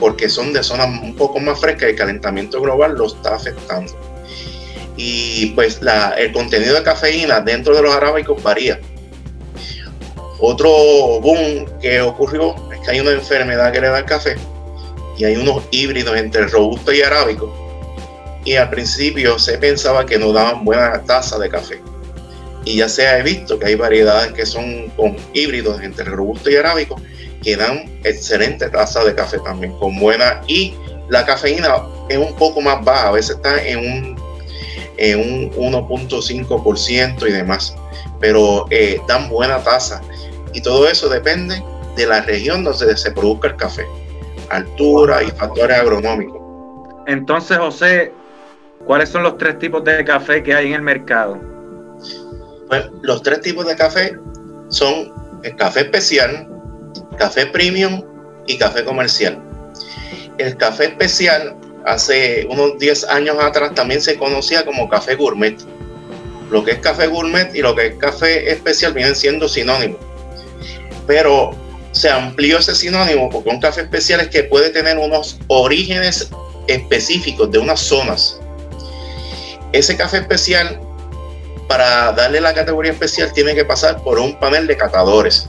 porque 0.00 0.28
son 0.28 0.52
de 0.52 0.62
zonas 0.62 0.88
un 1.02 1.14
poco 1.14 1.38
más 1.38 1.60
frescas 1.60 1.88
y 1.88 1.92
el 1.92 1.96
calentamiento 1.96 2.60
global 2.62 2.94
los 2.96 3.14
está 3.14 3.34
afectando. 3.34 3.92
Y 4.96 5.46
pues 5.46 5.80
el 6.16 6.32
contenido 6.32 6.74
de 6.74 6.82
cafeína 6.82 7.40
dentro 7.40 7.74
de 7.74 7.82
los 7.82 7.94
arábicos 7.94 8.42
varía. 8.42 8.80
Otro 10.38 10.68
boom 11.20 11.66
que 11.80 12.00
ocurrió 12.00 12.54
es 12.72 12.80
que 12.80 12.90
hay 12.92 13.00
una 13.00 13.12
enfermedad 13.12 13.72
que 13.72 13.80
le 13.80 13.88
da 13.88 13.98
el 13.98 14.04
café 14.04 14.36
y 15.16 15.24
hay 15.24 15.36
unos 15.36 15.64
híbridos 15.70 16.16
entre 16.16 16.46
robusto 16.48 16.92
y 16.92 17.02
arábico. 17.02 17.52
Y 18.44 18.56
al 18.56 18.68
principio 18.68 19.38
se 19.38 19.58
pensaba 19.58 20.04
que 20.04 20.18
no 20.18 20.32
daban 20.32 20.64
buena 20.64 21.02
tasa 21.04 21.38
de 21.38 21.48
café. 21.48 21.80
Y 22.64 22.76
ya 22.76 22.88
se 22.88 23.06
ha 23.06 23.16
visto 23.22 23.58
que 23.58 23.66
hay 23.66 23.74
variedades 23.74 24.32
que 24.32 24.44
son 24.44 24.90
con 24.96 25.16
híbridos 25.32 25.82
entre 25.82 26.04
robusto 26.04 26.50
y 26.50 26.56
arábico 26.56 27.00
que 27.42 27.56
dan 27.56 28.00
excelente 28.04 28.68
tasa 28.70 29.04
de 29.04 29.14
café 29.14 29.38
también, 29.38 29.72
con 29.78 29.98
buena. 29.98 30.40
Y 30.48 30.74
la 31.08 31.24
cafeína 31.26 31.76
es 32.08 32.16
un 32.16 32.34
poco 32.34 32.60
más 32.60 32.82
baja, 32.84 33.08
a 33.08 33.12
veces 33.12 33.36
está 33.36 33.62
en 33.62 33.78
un, 33.78 34.23
en 34.96 35.18
un 35.18 35.72
1.5% 35.72 37.28
y 37.28 37.32
demás, 37.32 37.74
pero 38.20 38.66
eh, 38.70 39.00
dan 39.08 39.28
buena 39.28 39.58
tasa. 39.62 40.00
Y 40.52 40.60
todo 40.60 40.88
eso 40.88 41.08
depende 41.08 41.62
de 41.96 42.06
la 42.06 42.22
región 42.22 42.64
donde 42.64 42.96
se 42.96 43.10
produzca 43.12 43.48
el 43.48 43.56
café 43.56 43.86
altura 44.50 45.22
y 45.22 45.30
factores 45.30 45.78
agronómicos. 45.78 46.40
Entonces, 47.06 47.58
José, 47.58 48.12
¿cuáles 48.84 49.08
son 49.08 49.22
los 49.22 49.36
tres 49.38 49.58
tipos 49.58 49.84
de 49.84 50.04
café 50.04 50.42
que 50.42 50.54
hay 50.54 50.68
en 50.68 50.74
el 50.74 50.82
mercado? 50.82 51.38
Pues 52.68 52.86
los 53.02 53.22
tres 53.22 53.40
tipos 53.40 53.66
de 53.66 53.76
café 53.76 54.16
son 54.68 55.12
el 55.42 55.54
café 55.56 55.80
especial, 55.80 56.48
café 57.18 57.46
premium 57.46 58.02
y 58.46 58.56
café 58.56 58.84
comercial. 58.84 59.42
El 60.38 60.56
café 60.56 60.86
especial 60.86 61.56
hace 61.84 62.46
unos 62.50 62.78
10 62.78 63.04
años 63.04 63.36
atrás 63.40 63.74
también 63.74 64.00
se 64.00 64.16
conocía 64.16 64.64
como 64.64 64.88
café 64.88 65.14
gourmet. 65.14 65.56
Lo 66.50 66.64
que 66.64 66.72
es 66.72 66.78
café 66.78 67.06
gourmet 67.06 67.54
y 67.54 67.60
lo 67.60 67.74
que 67.74 67.86
es 67.86 67.94
café 67.96 68.50
especial 68.50 68.92
vienen 68.92 69.16
siendo 69.16 69.48
sinónimos. 69.48 69.98
Pero 71.06 71.50
se 71.92 72.10
amplió 72.10 72.58
ese 72.58 72.74
sinónimo 72.74 73.30
porque 73.30 73.50
un 73.50 73.60
café 73.60 73.82
especial 73.82 74.20
es 74.20 74.28
que 74.28 74.44
puede 74.44 74.70
tener 74.70 74.98
unos 74.98 75.38
orígenes 75.48 76.30
específicos 76.66 77.50
de 77.50 77.58
unas 77.58 77.80
zonas. 77.80 78.40
Ese 79.72 79.96
café 79.96 80.18
especial, 80.18 80.80
para 81.68 82.12
darle 82.12 82.40
la 82.40 82.54
categoría 82.54 82.92
especial, 82.92 83.32
tiene 83.32 83.54
que 83.54 83.64
pasar 83.64 84.02
por 84.02 84.18
un 84.18 84.38
panel 84.38 84.66
de 84.66 84.76
catadores. 84.76 85.48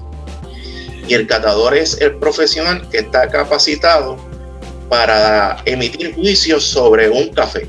Y 1.08 1.14
el 1.14 1.28
catador 1.28 1.76
es 1.76 2.02
el 2.02 2.16
profesional 2.16 2.90
que 2.90 3.00
está 3.00 3.30
capacitado 3.30 4.18
para 4.90 5.58
emitir 5.66 6.14
juicios 6.16 6.64
sobre 6.64 7.10
un 7.10 7.30
café. 7.30 7.68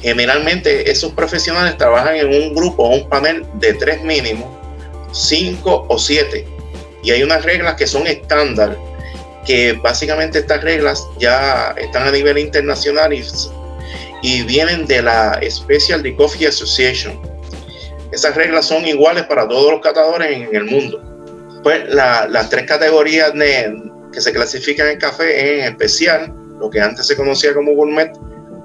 Generalmente 0.00 0.90
esos 0.90 1.12
profesionales 1.12 1.76
trabajan 1.76 2.16
en 2.16 2.28
un 2.28 2.54
grupo 2.54 2.84
o 2.84 2.94
un 2.94 3.08
panel 3.08 3.44
de 3.54 3.74
tres 3.74 4.02
mínimos, 4.02 4.48
cinco 5.12 5.86
o 5.88 5.98
siete 5.98 6.46
y 7.06 7.12
hay 7.12 7.22
unas 7.22 7.44
reglas 7.44 7.76
que 7.76 7.86
son 7.86 8.04
estándar, 8.08 8.76
que 9.46 9.74
básicamente 9.74 10.40
estas 10.40 10.62
reglas 10.62 11.06
ya 11.20 11.72
están 11.78 12.08
a 12.08 12.10
nivel 12.10 12.36
internacional 12.36 13.12
y, 14.22 14.42
vienen 14.42 14.86
de 14.86 15.02
la 15.02 15.40
Special 15.48 16.02
Coffee 16.16 16.48
Association. 16.48 17.16
Esas 18.10 18.34
reglas 18.34 18.66
son 18.66 18.84
iguales 18.88 19.24
para 19.26 19.46
todos 19.46 19.70
los 19.70 19.80
catadores 19.80 20.32
en, 20.32 20.48
el 20.52 20.64
mundo. 20.64 21.00
Pues 21.62 21.88
las 21.88 22.50
tres 22.50 22.66
categorías 22.66 23.32
que 24.16 24.22
se 24.22 24.32
clasifican 24.32 24.88
en 24.88 24.98
café 24.98 25.58
en 25.58 25.72
especial, 25.72 26.32
lo 26.58 26.70
que 26.70 26.80
antes 26.80 27.06
se 27.06 27.14
conocía 27.14 27.52
como 27.52 27.74
gourmet, 27.74 28.10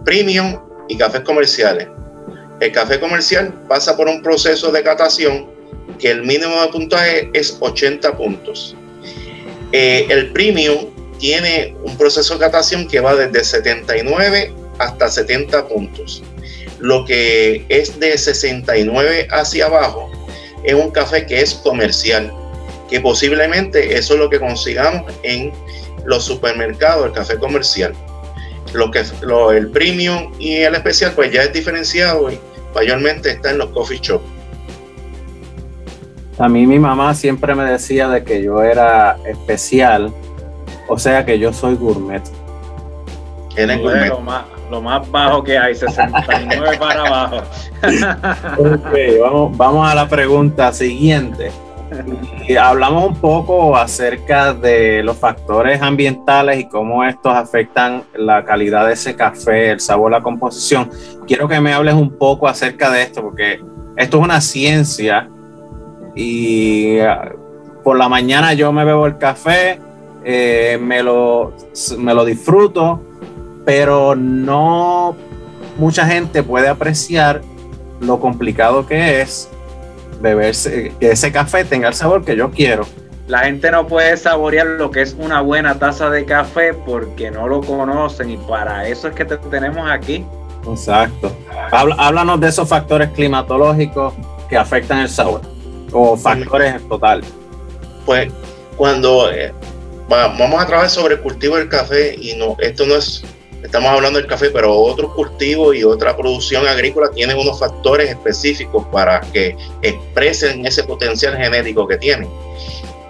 premium 0.05 0.57
y 0.87 0.97
cafés 0.97 1.19
comerciales. 1.21 1.89
El 2.61 2.71
café 2.71 3.01
comercial 3.01 3.53
pasa 3.67 3.97
por 3.97 4.07
un 4.07 4.23
proceso 4.23 4.71
de 4.71 4.81
catación 4.81 5.49
que 5.99 6.09
el 6.09 6.23
mínimo 6.23 6.61
de 6.61 6.69
puntaje 6.69 7.29
es 7.33 7.57
80 7.59 8.15
puntos. 8.15 8.77
Eh, 9.73 10.07
el 10.09 10.31
premium 10.31 10.85
tiene 11.19 11.75
un 11.83 11.97
proceso 11.97 12.35
de 12.35 12.39
catación 12.39 12.87
que 12.87 13.01
va 13.01 13.13
desde 13.13 13.43
79 13.43 14.53
hasta 14.79 15.09
70 15.09 15.67
puntos. 15.67 16.23
Lo 16.79 17.03
que 17.03 17.65
es 17.67 17.99
de 17.99 18.17
69 18.17 19.27
hacia 19.29 19.65
abajo 19.65 20.09
es 20.63 20.75
un 20.75 20.91
café 20.91 21.25
que 21.25 21.41
es 21.41 21.55
comercial, 21.55 22.31
que 22.91 22.99
posiblemente 22.99 23.97
eso 23.97 24.13
es 24.13 24.19
lo 24.19 24.29
que 24.29 24.37
consigamos 24.37 25.11
en 25.23 25.51
los 26.05 26.25
supermercados, 26.25 27.05
el 27.05 27.13
café 27.13 27.37
comercial. 27.37 27.93
Lo 28.73 28.91
que 28.91 29.03
lo, 29.21 29.51
el 29.51 29.71
premium 29.71 30.33
y 30.37 30.57
el 30.57 30.75
especial 30.75 31.13
pues 31.15 31.31
ya 31.31 31.43
es 31.43 31.53
diferenciado 31.53 32.29
y 32.29 32.37
mayormente 32.75 33.31
está 33.31 33.51
en 33.51 33.59
los 33.59 33.69
coffee 33.69 33.99
shops. 33.99 34.25
A 36.37 36.49
mí 36.49 36.67
mi 36.67 36.79
mamá 36.79 37.13
siempre 37.13 37.55
me 37.55 37.63
decía 37.63 38.09
de 38.09 38.23
que 38.23 38.43
yo 38.43 38.61
era 38.61 39.17
especial, 39.25 40.13
o 40.89 40.99
sea 40.99 41.25
que 41.25 41.39
yo 41.39 41.53
soy 41.53 41.75
gourmet. 41.75 42.23
gourmet? 43.55 44.09
Lo, 44.09 44.19
más, 44.19 44.45
lo 44.69 44.81
más 44.81 45.09
bajo 45.09 45.43
que 45.43 45.57
hay, 45.57 45.75
69 45.75 46.77
para 46.77 47.05
abajo. 47.05 47.41
vamos, 49.21 49.57
vamos 49.57 49.89
a 49.89 49.95
la 49.95 50.09
pregunta 50.09 50.73
siguiente. 50.73 51.51
Hablamos 52.59 53.05
un 53.05 53.15
poco 53.15 53.75
acerca 53.75 54.53
de 54.53 55.03
los 55.03 55.17
factores 55.17 55.81
ambientales 55.81 56.59
y 56.59 56.69
cómo 56.69 57.03
estos 57.03 57.33
afectan 57.33 58.03
la 58.15 58.45
calidad 58.45 58.87
de 58.87 58.93
ese 58.93 59.15
café, 59.15 59.71
el 59.71 59.79
sabor, 59.79 60.11
la 60.11 60.21
composición. 60.21 60.89
Quiero 61.27 61.47
que 61.47 61.59
me 61.59 61.73
hables 61.73 61.93
un 61.93 62.17
poco 62.17 62.47
acerca 62.47 62.89
de 62.89 63.03
esto, 63.03 63.21
porque 63.21 63.61
esto 63.97 64.17
es 64.17 64.23
una 64.23 64.41
ciencia 64.41 65.29
y 66.15 66.99
ah, 66.99 67.33
por 67.83 67.97
la 67.97 68.09
mañana 68.09 68.53
yo 68.53 68.71
me 68.71 68.85
bebo 68.85 69.05
el 69.05 69.17
café, 69.17 69.79
eh, 70.23 70.77
me, 70.81 71.03
lo, 71.03 71.53
me 71.97 72.13
lo 72.13 72.25
disfruto, 72.25 73.01
pero 73.65 74.15
no 74.15 75.15
mucha 75.77 76.05
gente 76.05 76.43
puede 76.43 76.67
apreciar 76.67 77.41
lo 77.99 78.19
complicado 78.19 78.85
que 78.85 79.21
es 79.21 79.49
beberse, 80.21 80.93
que 80.99 81.11
ese 81.11 81.31
café 81.31 81.65
tenga 81.65 81.87
el 81.87 81.93
sabor 81.93 82.23
que 82.23 82.35
yo 82.35 82.51
quiero. 82.51 82.85
La 83.27 83.39
gente 83.39 83.71
no 83.71 83.87
puede 83.87 84.17
saborear 84.17 84.65
lo 84.65 84.91
que 84.91 85.01
es 85.01 85.15
una 85.17 85.41
buena 85.41 85.79
taza 85.79 86.09
de 86.09 86.25
café 86.25 86.73
porque 86.73 87.31
no 87.31 87.47
lo 87.47 87.61
conocen 87.61 88.29
y 88.29 88.37
para 88.37 88.87
eso 88.87 89.07
es 89.07 89.15
que 89.15 89.25
te 89.25 89.37
tenemos 89.37 89.89
aquí. 89.89 90.25
Exacto. 90.67 91.31
Háblanos 91.71 92.39
de 92.39 92.49
esos 92.49 92.67
factores 92.67 93.09
climatológicos 93.09 94.13
que 94.49 94.57
afectan 94.57 94.99
el 94.99 95.09
sabor 95.09 95.41
o 95.91 96.17
factores 96.17 96.87
totales? 96.87 97.27
Pues 98.05 98.31
cuando 98.77 99.31
eh, 99.31 99.53
vamos 100.09 100.61
a 100.61 100.65
trabajar 100.65 100.89
sobre 100.89 101.15
el 101.15 101.21
cultivo 101.21 101.57
del 101.57 101.69
café 101.69 102.15
y 102.15 102.35
no, 102.35 102.55
esto 102.59 102.85
no 102.85 102.95
es, 102.95 103.23
estamos 103.63 103.89
hablando 103.91 104.19
del 104.19 104.27
café, 104.27 104.49
pero 104.49 104.75
otros 104.75 105.13
cultivos 105.13 105.75
y 105.75 105.83
otra 105.83 106.15
producción 106.15 106.67
agrícola 106.67 107.11
tienen 107.11 107.37
unos 107.37 107.59
factores 107.59 108.09
específicos 108.09 108.85
para 108.91 109.21
que 109.21 109.55
expresen 109.81 110.65
ese 110.65 110.83
potencial 110.83 111.35
genético 111.37 111.87
que 111.87 111.97
tienen. 111.97 112.29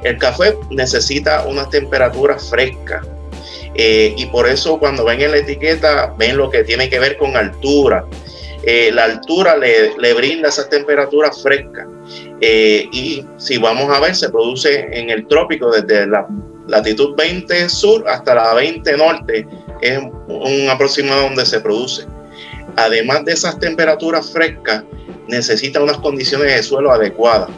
El 0.03 0.17
café 0.17 0.57
necesita 0.69 1.45
una 1.45 1.69
temperatura 1.69 2.37
fresca 2.39 3.01
eh, 3.75 4.13
y 4.17 4.25
por 4.27 4.47
eso 4.47 4.79
cuando 4.79 5.05
ven 5.05 5.21
en 5.21 5.31
la 5.31 5.37
etiqueta 5.37 6.13
ven 6.17 6.37
lo 6.37 6.49
que 6.49 6.63
tiene 6.63 6.89
que 6.89 6.99
ver 6.99 7.17
con 7.17 7.35
altura. 7.37 8.05
Eh, 8.63 8.91
la 8.93 9.05
altura 9.05 9.57
le, 9.57 10.13
brinda 10.13 10.49
esa 10.49 10.69
temperatura 10.69 11.31
fresca 11.31 11.87
eh, 12.41 12.87
y 12.91 13.25
si 13.37 13.57
vamos 13.57 13.89
a 13.89 13.99
ver, 13.99 14.15
se 14.15 14.29
produce 14.29 14.87
en 14.91 15.09
el 15.09 15.27
trópico 15.27 15.71
desde 15.71 16.05
la 16.05 16.27
latitud 16.67 17.15
20 17.15 17.69
sur 17.69 18.07
hasta 18.07 18.35
la 18.35 18.53
20 18.53 18.97
norte, 18.97 19.47
es 19.81 19.99
un 20.27 20.69
aproximado 20.69 21.23
donde 21.23 21.45
se 21.45 21.59
produce. 21.59 22.05
Además 22.75 23.25
de 23.25 23.33
esas 23.33 23.59
temperaturas 23.59 24.31
frescas, 24.31 24.83
necesita 25.27 25.81
unas 25.81 25.97
condiciones 25.97 26.55
de 26.55 26.63
suelo 26.63 26.91
adecuadas. 26.91 27.49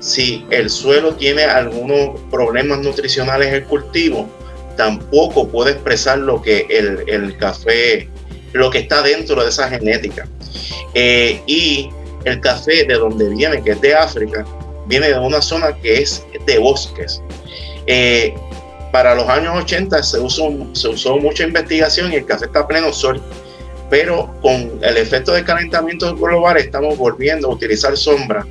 si 0.00 0.44
el 0.50 0.68
suelo 0.68 1.14
tiene 1.14 1.44
algunos 1.44 2.20
problemas 2.30 2.78
nutricionales 2.80 3.48
en 3.48 3.54
el 3.54 3.64
cultivo, 3.64 4.28
tampoco 4.76 5.48
puede 5.48 5.72
expresar 5.72 6.18
lo 6.18 6.42
que 6.42 6.66
el, 6.68 7.36
café, 7.38 8.08
lo 8.52 8.68
que 8.70 8.80
está 8.80 9.02
dentro 9.02 9.42
de 9.42 9.48
esa 9.48 9.68
genética. 9.68 10.28
Eh, 10.92 11.40
y 11.46 11.88
el 12.24 12.40
café 12.40 12.84
de 12.84 12.94
donde 12.94 13.30
viene, 13.30 13.62
que 13.62 13.70
es 13.70 13.80
de 13.80 13.94
África, 13.94 14.44
viene 14.86 15.08
de 15.08 15.18
una 15.18 15.40
zona 15.40 15.74
que 15.80 16.02
es 16.02 16.24
de 16.46 16.58
bosques. 16.58 17.22
Eh, 17.86 18.34
para 18.94 19.12
los 19.16 19.28
años 19.28 19.56
80 19.56 20.04
se 20.04 20.20
usó, 20.20 21.18
mucha 21.18 21.42
investigación 21.42 22.12
y 22.12 22.14
el 22.14 22.26
café 22.26 22.44
está 22.44 22.64
pleno 22.64 22.92
sol, 22.92 23.20
pero 23.90 24.32
con 24.40 24.78
el 24.82 24.96
efecto 24.96 25.32
de 25.32 25.42
calentamiento 25.42 26.14
global 26.14 26.58
estamos 26.58 26.96
volviendo 26.96 27.48
a 27.48 27.50
utilizar 27.50 27.96
sombra 27.96 28.46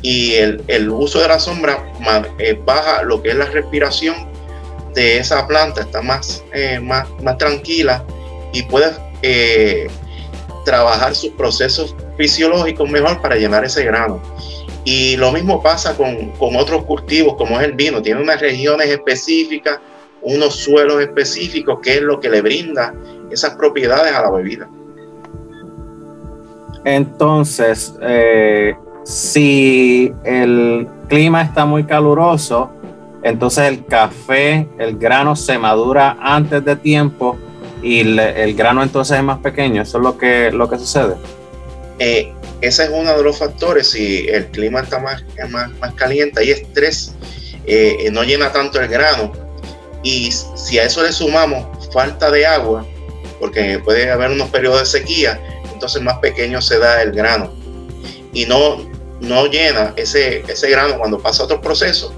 y 0.00 0.32
el, 0.32 0.88
uso 0.88 1.20
de 1.20 1.28
la 1.28 1.38
sombra 1.38 1.92
eh, 2.38 2.58
baja 2.64 3.02
lo 3.02 3.22
que 3.22 3.32
es 3.32 3.36
la 3.36 3.44
respiración 3.44 4.16
de 4.94 5.18
esa 5.18 5.46
planta, 5.46 5.82
está 5.82 6.00
más, 6.00 6.42
eh, 6.54 6.80
tranquila 7.38 8.02
y 8.54 8.62
puede 8.62 8.94
trabajar 10.64 11.14
sus 11.14 11.32
procesos 11.32 11.94
fisiológicos 12.16 12.88
mejor 12.88 13.20
para 13.20 13.36
llenar 13.36 13.62
ese 13.66 13.84
grano. 13.84 14.22
Y 14.84 15.16
lo 15.16 15.30
mismo 15.30 15.62
pasa 15.62 15.96
con, 15.96 16.32
otros 16.56 16.84
cultivos 16.84 17.34
como 17.36 17.58
es 17.60 17.66
el 17.66 17.72
vino, 17.72 18.02
tiene 18.02 18.20
unas 18.20 18.40
regiones 18.40 18.88
específicas, 18.88 19.78
unos 20.22 20.54
suelos 20.56 21.00
específicos, 21.00 21.78
que 21.82 21.94
es 21.94 22.02
lo 22.02 22.18
que 22.18 22.28
le 22.28 22.42
brinda 22.42 22.94
esas 23.30 23.54
propiedades 23.54 24.12
a 24.12 24.22
la 24.22 24.30
bebida. 24.30 24.68
Entonces, 26.84 27.94
eh, 28.02 28.74
si 29.04 30.12
el 30.24 30.88
clima 31.08 31.42
está 31.42 31.64
muy 31.64 31.84
caluroso, 31.84 32.70
entonces 33.22 33.68
el 33.68 33.84
café, 33.86 34.68
el 34.78 34.98
grano 34.98 35.36
se 35.36 35.58
madura 35.58 36.16
antes 36.20 36.64
de 36.64 36.74
tiempo 36.74 37.38
y 37.82 38.00
el 38.00 38.54
grano 38.54 38.82
entonces 38.82 39.18
es 39.18 39.24
más 39.24 39.38
pequeño. 39.38 39.82
Eso 39.82 39.98
es 39.98 40.04
lo 40.04 40.18
que, 40.18 40.50
lo 40.50 40.68
que 40.68 40.78
sucede. 40.78 41.16
Eh, 41.98 42.32
ese 42.62 42.84
es 42.84 42.90
uno 42.90 43.16
de 43.16 43.22
los 43.22 43.38
factores. 43.38 43.90
Si 43.90 44.26
el 44.28 44.46
clima 44.46 44.80
está 44.80 44.98
más, 45.00 45.22
más, 45.50 45.70
más 45.78 45.94
caliente, 45.94 46.40
hay 46.40 46.52
estrés, 46.52 47.12
eh, 47.66 48.08
no 48.12 48.22
llena 48.22 48.52
tanto 48.52 48.80
el 48.80 48.88
grano. 48.88 49.32
Y 50.02 50.32
si 50.32 50.78
a 50.78 50.84
eso 50.84 51.02
le 51.02 51.12
sumamos 51.12 51.88
falta 51.92 52.30
de 52.30 52.46
agua, 52.46 52.86
porque 53.38 53.80
puede 53.84 54.10
haber 54.10 54.30
unos 54.30 54.48
periodos 54.50 54.80
de 54.80 55.00
sequía, 55.00 55.40
entonces 55.72 56.00
más 56.00 56.18
pequeño 56.18 56.62
se 56.62 56.78
da 56.78 57.02
el 57.02 57.10
grano. 57.10 57.52
Y 58.32 58.46
no, 58.46 58.88
no 59.20 59.46
llena 59.46 59.92
ese, 59.96 60.44
ese 60.48 60.70
grano 60.70 60.98
cuando 60.98 61.18
pasa 61.18 61.42
otro 61.42 61.60
proceso 61.60 62.14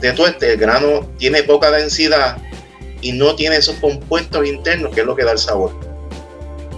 de 0.00 0.12
tueste, 0.12 0.52
el 0.52 0.58
grano 0.58 1.10
tiene 1.18 1.42
poca 1.42 1.70
densidad 1.70 2.38
y 3.00 3.12
no 3.12 3.34
tiene 3.34 3.56
esos 3.56 3.76
compuestos 3.76 4.46
internos 4.46 4.94
que 4.94 5.00
es 5.00 5.06
lo 5.06 5.16
que 5.16 5.24
da 5.24 5.32
el 5.32 5.38
sabor. 5.38 5.89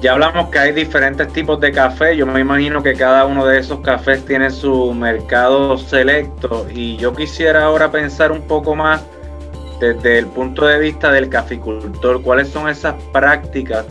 Ya 0.03 0.15
hablamos 0.15 0.49
que 0.49 0.59
hay 0.59 0.73
diferentes 0.73 1.33
tipos 1.33 1.61
de 1.61 1.71
café. 1.71 2.17
Yo 2.17 2.27
me 2.27 2.41
imagino 2.41 2.83
que 2.83 2.93
cada 2.93 3.25
uno 3.25 3.47
de 3.47 3.61
esos 3.61 3.79
cafés 3.83 4.25
tiene 4.25 4.51
su 4.51 4.93
mercado 4.93 5.79
selecto. 5.79 6.67
Y 6.75 6.97
yo 6.97 7.15
quisiera 7.15 7.67
ahora 7.67 7.89
pensar 7.93 8.33
un 8.33 8.43
poco 8.49 8.75
más 8.75 9.07
desde 9.79 10.19
el 10.19 10.27
punto 10.27 10.67
de 10.67 10.81
vista 10.81 11.13
del 11.13 11.29
caficultor. 11.29 12.21
¿Cuáles 12.21 12.49
son 12.49 12.69
esas 12.69 12.97
prácticas 13.13 13.87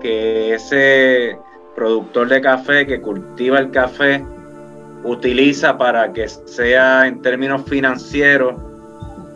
que 0.00 0.54
ese 0.54 1.36
productor 1.74 2.28
de 2.28 2.40
café 2.40 2.86
que 2.86 3.00
cultiva 3.00 3.58
el 3.58 3.72
café 3.72 4.24
utiliza 5.02 5.76
para 5.76 6.12
que 6.12 6.28
sea 6.28 7.08
en 7.08 7.20
términos 7.22 7.62
financieros 7.66 8.54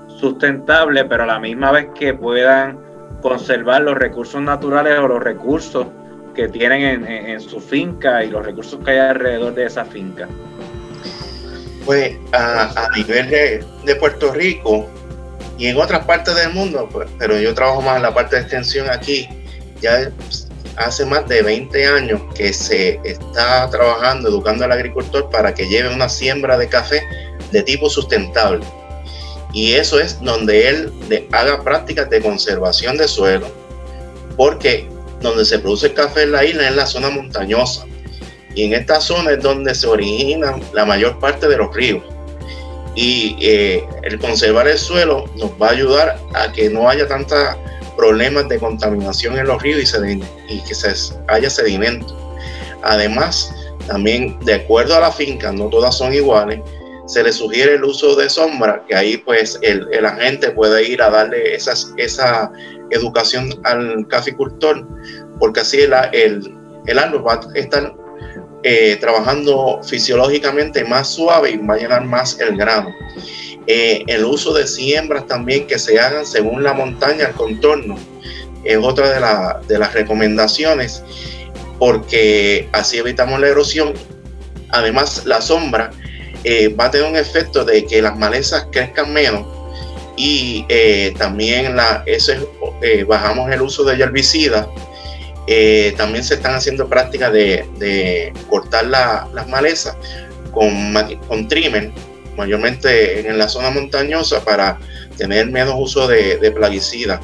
sustentable, 0.07 1.05
pero 1.07 1.25
a 1.25 1.27
la 1.27 1.41
misma 1.41 1.73
vez 1.73 1.89
que 1.93 2.15
puedan 2.15 2.79
conservar 3.21 3.83
los 3.83 3.99
recursos 3.99 4.41
naturales 4.41 4.97
o 5.01 5.09
los 5.09 5.21
recursos 5.21 5.87
que 6.35 6.49
tienen 6.49 7.07
en, 7.07 7.41
su 7.41 7.61
finca 7.61 8.25
y 8.25 8.29
los 8.29 8.45
recursos 8.45 8.81
que 8.85 8.93
hay 8.93 8.99
alrededor 8.99 9.55
de 9.55 9.67
esa 9.67 9.85
finca? 9.85 10.29
Pues 11.85 12.17
a, 12.33 12.89
nivel 12.97 13.29
de, 13.31 13.97
Puerto 13.97 14.33
Rico 14.33 14.89
y 15.59 15.67
en 15.67 15.77
otras 15.77 16.05
partes 16.05 16.35
del 16.37 16.53
mundo, 16.53 16.89
pues, 16.91 17.09
pero 17.19 17.39
yo 17.39 17.55
trabajo 17.55 17.83
más 17.83 17.97
en 17.97 18.03
la 18.03 18.15
parte 18.15 18.37
de 18.37 18.43
extensión 18.43 18.89
aquí, 18.89 19.29
ya 19.81 20.11
hace 20.77 21.05
más 21.05 21.27
de 21.29 21.43
20 21.43 21.87
años 21.87 22.21
que 22.35 22.53
se 22.53 23.01
está 23.05 23.69
trabajando, 23.71 24.29
educando 24.29 24.65
al 24.65 24.73
agricultor 24.73 25.29
para 25.31 25.53
que 25.55 25.69
lleve 25.69 25.93
una 25.93 26.09
siembra 26.09 26.57
de 26.57 26.69
café 26.69 27.03
de 27.51 27.63
tipo 27.63 27.91
sustentable. 27.91 28.65
Y 29.53 29.73
eso 29.73 29.99
es 29.99 30.21
donde 30.21 30.69
él 30.69 30.93
haga 31.33 31.63
prácticas 31.63 32.09
de 32.09 32.21
conservación 32.21 32.97
de 32.97 33.09
suelo, 33.09 33.49
porque 34.37 34.89
donde 35.21 35.45
se 35.45 35.59
produce 35.59 35.89
el 35.89 35.95
café 35.95 36.23
en 36.23 36.33
la 36.33 36.45
isla 36.45 36.69
es 36.69 36.77
la 36.77 36.87
zona 36.87 37.11
montañosa. 37.11 37.87
Y 38.55 38.65
en 38.65 38.75
esta 38.75 39.01
zona 39.01 39.33
es 39.33 39.43
donde 39.43 39.75
se 39.75 39.87
originan 39.87 40.61
la 40.73 40.85
mayor 40.85 41.19
parte 41.19 41.49
de 41.49 41.57
los 41.57 41.75
ríos. 41.75 42.03
Y 42.97 43.37
eh, 43.41 43.85
el 44.03 44.19
conservar 44.19 44.67
el 44.67 44.79
suelo 44.79 45.27
nos 45.37 45.51
va 45.53 45.69
a 45.69 45.71
ayudar 45.71 46.19
a 46.35 46.51
que 46.53 46.69
no 46.69 46.89
haya 46.89 47.07
tantos 47.07 47.39
problemas 47.97 48.49
de 48.49 48.59
contaminación 48.59 49.39
en 49.39 49.47
los 49.47 49.63
ríos 49.63 49.95
y, 49.95 50.23
y 50.53 50.61
que 50.63 50.75
se 50.75 50.93
haya 51.29 51.49
sedimento. 51.49 52.17
Además, 52.83 53.55
también 53.87 54.39
de 54.41 54.55
acuerdo 54.55 54.97
a 54.97 55.01
la 55.01 55.13
finca, 55.13 55.53
no 55.53 55.69
todas 55.69 55.97
son 55.97 56.13
iguales, 56.13 56.61
se 57.11 57.25
le 57.25 57.33
sugiere 57.33 57.75
el 57.75 57.83
uso 57.83 58.15
de 58.15 58.31
sombra, 58.31 58.85
que 58.87 58.95
ahí 58.95 59.17
pues 59.17 59.59
el, 59.63 59.89
el 59.91 60.07
agente 60.07 60.53
puede 60.53 60.89
ir 60.89 61.03
a 61.03 61.11
darle 61.11 61.57
esas, 61.57 61.93
esa 61.97 62.53
educación 62.91 63.53
al 63.65 64.07
caficultor, 64.07 64.87
porque 65.41 65.61
así 65.61 65.81
el, 65.81 65.93
el, 66.13 66.55
el 66.87 66.99
árbol 66.99 67.27
va 67.27 67.35
a 67.35 67.59
estar 67.59 67.93
eh, 68.63 68.97
trabajando 69.01 69.81
fisiológicamente 69.83 70.85
más 70.85 71.09
suave 71.09 71.51
y 71.51 71.57
va 71.57 71.75
a 71.75 71.79
llenar 71.79 72.05
más 72.05 72.39
el 72.39 72.57
grano. 72.57 72.95
Eh, 73.67 74.05
el 74.07 74.25
uso 74.25 74.55
de 74.55 74.69
siembras 74.69 75.27
también 75.27 75.67
que 75.67 75.81
se 75.81 75.99
hagan 75.99 76.25
según 76.25 76.63
la 76.63 76.75
montaña, 76.75 77.27
el 77.27 77.35
contorno, 77.35 77.97
es 78.63 78.79
otra 78.81 79.09
de, 79.11 79.67
de 79.67 79.79
las 79.81 79.95
recomendaciones, 79.95 81.03
porque 81.81 82.69
así 82.71 82.99
evitamos 82.99 83.41
la 83.41 83.49
erosión. 83.49 83.95
Además, 84.69 85.27
la 85.27 85.41
sombra 85.41 85.91
eh, 86.45 86.69
va 86.69 86.87
a 86.87 86.91
tener 86.91 87.07
un 87.07 87.17
efecto 87.17 87.65
de 87.65 87.85
que 87.85 88.01
las 88.01 88.17
malezas 88.17 88.67
crezcan 88.73 89.13
menos 89.13 89.47
y 90.17 90.65
eh, 90.69 91.15
también 91.19 91.77
la, 91.77 92.05
eh, 92.07 93.05
bajamos 93.05 93.51
el 93.51 93.61
uso 93.61 93.85
de 93.85 94.03
herbicidas. 94.03 94.67
también 95.97 96.25
se 96.25 96.35
están 96.35 96.55
haciendo 96.55 96.89
prácticas 96.89 97.33
de, 97.33 98.33
cortar 98.49 98.87
las 98.87 99.49
malezas 99.49 99.97
con, 100.53 100.95
con 101.27 101.49
trimmer, 101.49 101.91
mayormente 102.37 103.29
en 103.29 103.37
la 103.39 103.49
zona 103.49 103.71
montañosa 103.71 104.43
para 104.45 104.79
tener 105.17 105.47
menos 105.51 105.75
uso 105.77 106.07
de, 106.07 106.39
de 106.39 106.51
plaguicidas. 106.51 107.21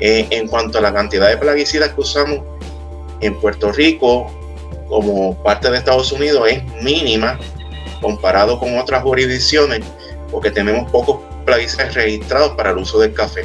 en 0.00 0.48
cuanto 0.48 0.78
a 0.78 0.80
la 0.80 0.92
cantidad 0.92 1.28
de 1.28 1.36
plaguicidas 1.36 1.90
que 1.90 2.00
usamos 2.00 2.40
en 3.20 3.34
Puerto 3.40 3.72
Rico 3.72 4.30
como 4.88 5.40
parte 5.42 5.70
de 5.70 5.78
Estados 5.78 6.12
Unidos 6.12 6.48
es 6.48 6.62
mínima 6.82 7.38
comparado 8.00 8.58
con 8.58 8.76
otras 8.78 9.02
jurisdicciones, 9.02 9.80
porque 10.30 10.50
tenemos 10.50 10.90
pocos 10.90 11.20
plaguicidas 11.44 11.94
registrados 11.94 12.52
para 12.56 12.70
el 12.70 12.78
uso 12.78 12.98
del 12.98 13.12
café, 13.12 13.44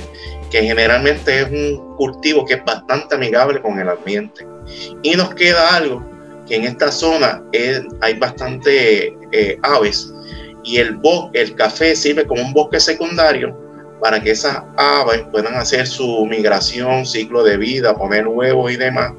que 0.50 0.64
generalmente 0.64 1.42
es 1.42 1.50
un 1.50 1.96
cultivo 1.96 2.46
que 2.46 2.56
es 2.56 2.66
bastante 2.66 3.16
amigable 3.16 3.62
con 3.62 3.80
el 3.80 3.90
ambiente. 3.90 4.46
Y 5.04 5.16
nos 5.16 5.34
queda 5.36 5.76
algo, 5.76 6.04
que 6.48 6.56
en 6.56 6.66
esta 6.66 6.92
zona 6.92 7.44
hay 8.02 8.14
bastante 8.16 9.16
eh, 9.32 9.58
aves 9.62 10.12
y 10.64 10.78
el, 10.78 11.00
el 11.34 11.56
café 11.56 11.96
sirve 11.96 12.26
como 12.26 12.42
un 12.42 12.54
bosque 12.54 12.80
secundario 12.80 13.58
para 14.00 14.22
que 14.22 14.32
esas 14.32 14.64
aves 14.78 15.24
puedan 15.32 15.56
hacer 15.56 15.88
su 15.88 16.26
migración, 16.26 17.06
ciclo 17.06 17.44
de 17.44 17.58
vida, 17.58 17.96
poner 17.96 18.28
huevos 18.28 18.72
y 18.72 18.76
demás. 18.76 19.14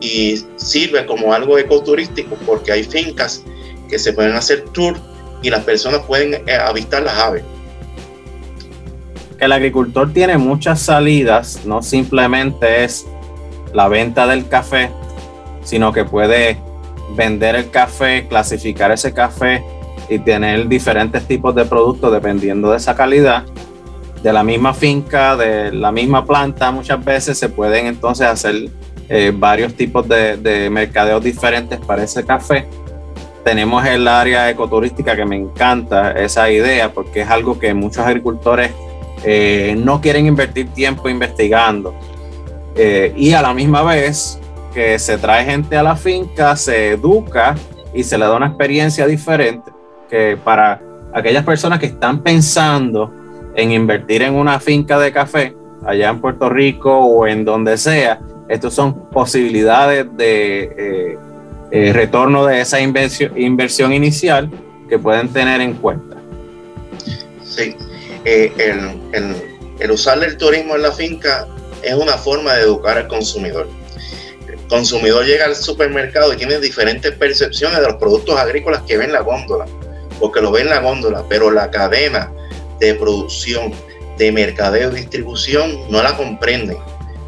Y 0.00 0.44
sirve 0.56 1.06
como 1.06 1.32
algo 1.32 1.58
ecoturístico 1.58 2.36
porque 2.44 2.72
hay 2.72 2.82
fincas 2.82 3.44
que 3.88 3.98
se 3.98 4.12
pueden 4.12 4.34
hacer 4.34 4.64
tours 4.72 5.00
y 5.42 5.50
las 5.50 5.64
personas 5.64 6.00
pueden 6.06 6.42
eh, 6.46 6.54
avistar 6.54 7.02
las 7.02 7.16
aves. 7.18 7.44
El 9.38 9.52
agricultor 9.52 10.12
tiene 10.12 10.38
muchas 10.38 10.80
salidas, 10.80 11.66
no 11.66 11.82
simplemente 11.82 12.84
es 12.84 13.06
la 13.74 13.86
venta 13.88 14.26
del 14.26 14.48
café, 14.48 14.90
sino 15.62 15.92
que 15.92 16.04
puede 16.04 16.58
vender 17.14 17.54
el 17.54 17.70
café, 17.70 18.26
clasificar 18.28 18.90
ese 18.92 19.12
café 19.12 19.62
y 20.08 20.18
tener 20.20 20.68
diferentes 20.68 21.26
tipos 21.26 21.54
de 21.54 21.66
productos 21.66 22.12
dependiendo 22.12 22.70
de 22.70 22.78
esa 22.78 22.96
calidad. 22.96 23.44
De 24.22 24.32
la 24.32 24.42
misma 24.42 24.72
finca, 24.72 25.36
de 25.36 25.70
la 25.70 25.92
misma 25.92 26.24
planta, 26.24 26.70
muchas 26.70 27.04
veces 27.04 27.38
se 27.38 27.50
pueden 27.50 27.86
entonces 27.86 28.26
hacer 28.26 28.70
eh, 29.08 29.32
varios 29.34 29.74
tipos 29.74 30.08
de, 30.08 30.38
de 30.38 30.70
mercadeos 30.70 31.22
diferentes 31.22 31.78
para 31.78 32.02
ese 32.02 32.24
café 32.24 32.66
tenemos 33.46 33.86
el 33.86 34.08
área 34.08 34.50
ecoturística 34.50 35.14
que 35.14 35.24
me 35.24 35.36
encanta 35.36 36.10
esa 36.10 36.50
idea 36.50 36.92
porque 36.92 37.20
es 37.20 37.30
algo 37.30 37.60
que 37.60 37.72
muchos 37.74 38.04
agricultores 38.04 38.72
eh, 39.22 39.76
no 39.78 40.00
quieren 40.00 40.26
invertir 40.26 40.68
tiempo 40.70 41.08
investigando. 41.08 41.94
Eh, 42.74 43.14
y 43.16 43.34
a 43.34 43.42
la 43.42 43.54
misma 43.54 43.84
vez 43.84 44.40
que 44.74 44.98
se 44.98 45.16
trae 45.16 45.44
gente 45.44 45.76
a 45.76 45.84
la 45.84 45.94
finca, 45.94 46.56
se 46.56 46.94
educa 46.94 47.54
y 47.94 48.02
se 48.02 48.18
le 48.18 48.24
da 48.24 48.34
una 48.34 48.48
experiencia 48.48 49.06
diferente 49.06 49.70
que 50.10 50.36
para 50.42 50.82
aquellas 51.14 51.44
personas 51.44 51.78
que 51.78 51.86
están 51.86 52.24
pensando 52.24 53.12
en 53.54 53.70
invertir 53.70 54.22
en 54.22 54.34
una 54.34 54.58
finca 54.58 54.98
de 54.98 55.12
café 55.12 55.54
allá 55.86 56.08
en 56.08 56.20
Puerto 56.20 56.48
Rico 56.48 56.98
o 56.98 57.28
en 57.28 57.44
donde 57.44 57.76
sea, 57.76 58.18
estas 58.48 58.74
son 58.74 59.08
posibilidades 59.10 60.04
de 60.16 60.74
eh, 60.76 61.18
eh, 61.76 61.92
retorno 61.92 62.46
de 62.46 62.62
esa 62.62 62.80
inversión, 62.80 63.92
inicial 63.92 64.50
que 64.88 64.98
pueden 64.98 65.28
tener 65.28 65.60
en 65.60 65.74
cuenta. 65.74 66.16
Sí, 67.44 67.76
eh, 68.24 68.50
el, 68.56 69.34
el, 69.78 69.90
usar 69.90 70.24
el 70.24 70.38
turismo 70.38 70.74
en 70.74 70.82
la 70.82 70.92
finca 70.92 71.46
es 71.82 71.92
una 71.92 72.14
forma 72.14 72.54
de 72.54 72.62
educar 72.62 72.96
al 72.96 73.08
consumidor. 73.08 73.68
El 74.48 74.56
consumidor 74.68 75.26
llega 75.26 75.44
al 75.44 75.54
supermercado 75.54 76.32
y 76.32 76.36
tiene 76.38 76.58
diferentes 76.60 77.12
percepciones 77.12 77.78
de 77.78 77.86
los 77.88 77.96
productos 77.96 78.38
agrícolas 78.38 78.80
que 78.86 78.96
ven 78.96 79.12
la 79.12 79.20
góndola, 79.20 79.66
porque 80.18 80.40
lo 80.40 80.50
ven 80.52 80.70
la 80.70 80.80
góndola, 80.80 81.24
pero 81.28 81.50
la 81.50 81.70
cadena 81.70 82.32
de 82.80 82.94
producción, 82.94 83.74
de 84.16 84.32
mercadeo 84.32 84.92
y 84.92 85.00
distribución 85.00 85.90
no 85.90 86.02
la 86.02 86.16
comprenden 86.16 86.78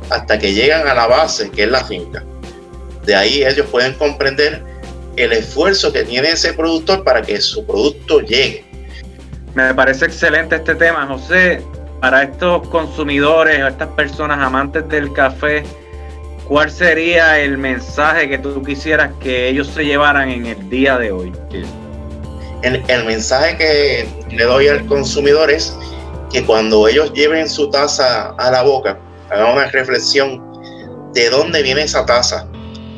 hasta 0.09 0.39
que 0.39 0.55
llegan 0.55 0.89
a 0.89 0.95
la 0.95 1.07
base, 1.07 1.51
que 1.51 1.65
es 1.65 1.71
la 1.71 1.85
finca. 1.85 2.25
De 3.09 3.17
ahí 3.17 3.43
ellos 3.43 3.67
pueden 3.71 3.95
comprender 3.95 4.63
el 5.17 5.33
esfuerzo 5.33 5.91
que 5.91 6.05
tiene 6.05 6.29
ese 6.29 6.53
productor 6.53 7.05
para 7.05 7.23
que 7.23 7.41
su 7.41 7.65
producto 7.65 8.21
llegue. 8.21 8.67
Me 9.55 9.73
parece 9.73 10.05
excelente 10.05 10.57
este 10.57 10.75
tema, 10.75 11.07
José. 11.07 11.63
Para 12.03 12.25
estos 12.25 12.69
consumidores 12.69 13.63
o 13.63 13.67
estas 13.67 13.89
personas 13.95 14.39
amantes 14.41 14.87
del 14.91 15.11
café, 15.15 15.65
¿cuál 16.47 16.71
sería 16.71 17.41
el 17.41 17.57
mensaje 17.57 18.29
que 18.29 18.37
tú 18.37 18.63
quisieras 18.63 19.11
que 19.23 19.49
ellos 19.49 19.69
se 19.69 19.87
llevaran 19.87 20.29
en 20.29 20.45
el 20.45 20.69
día 20.69 20.99
de 20.99 21.11
hoy? 21.11 21.33
El, 22.63 22.85
el 22.89 23.05
mensaje 23.07 23.57
que 23.57 24.09
le 24.37 24.45
doy 24.45 24.69
al 24.69 24.85
consumidor 24.85 25.51
es 25.51 25.75
que 26.31 26.45
cuando 26.45 26.87
ellos 26.87 27.11
lleven 27.15 27.49
su 27.49 27.71
taza 27.71 28.35
a 28.37 28.51
la 28.51 28.61
boca, 28.61 28.99
hagan 29.31 29.55
una 29.55 29.65
reflexión 29.71 30.45
de 31.15 31.31
dónde 31.31 31.63
viene 31.63 31.85
esa 31.85 32.05
taza, 32.05 32.47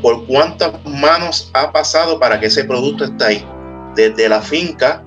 por 0.03 0.27
cuántas 0.27 0.73
manos 0.85 1.51
ha 1.53 1.73
pasado 1.73 2.19
para 2.19 2.39
que 2.41 2.47
ese 2.47 2.65
producto 2.65 3.05
esté 3.05 3.25
ahí, 3.25 3.47
desde 3.95 4.29
la 4.29 4.41
finca 4.41 5.05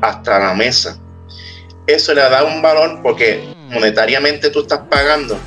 hasta 0.00 0.38
la 0.38 0.54
mesa. 0.54 0.98
Eso 1.86 2.14
le 2.14 2.22
da 2.22 2.44
un 2.44 2.62
valor 2.62 3.00
porque 3.02 3.42
monetariamente 3.70 4.50
tú 4.50 4.60
estás 4.60 4.80
pagando, 4.88 5.38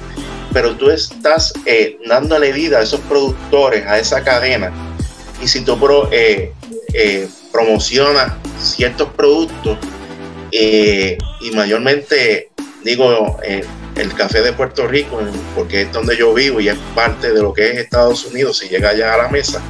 pero 0.54 0.76
tú 0.76 0.90
estás 0.90 1.54
eh, 1.66 1.98
dándole 2.08 2.52
vida 2.52 2.80
a 2.80 2.82
esos 2.82 3.00
productores, 3.02 3.86
a 3.88 4.00
esa 4.00 4.24
cadena. 4.24 4.72
Y 5.42 5.48
si 5.48 5.62
tú 5.64 5.78
eh, 6.12 6.54
eh, 6.94 7.28
promocionas 7.52 8.34
ciertos 8.60 9.10
productos, 9.16 9.78
y 10.52 11.52
mayormente 11.54 12.50
digo, 12.86 13.38
el 13.96 14.14
café 14.14 14.42
de 14.42 14.54
Puerto 14.54 14.88
Rico, 14.88 15.20
porque 15.56 15.84
es 15.84 15.92
donde 15.92 16.18
yo 16.18 16.34
vivo 16.34 16.60
y 16.60 16.70
es 16.70 16.78
parte 16.94 17.32
de 17.32 17.42
lo 17.42 17.54
que 17.54 17.72
es 17.72 17.78
Estados 17.78 18.26
Unidos, 18.26 18.58
si 18.58 18.68
llega 18.68 18.90
allá 18.90 19.14
a 19.14 19.18
la 19.18 19.28
mesa, 19.30 19.62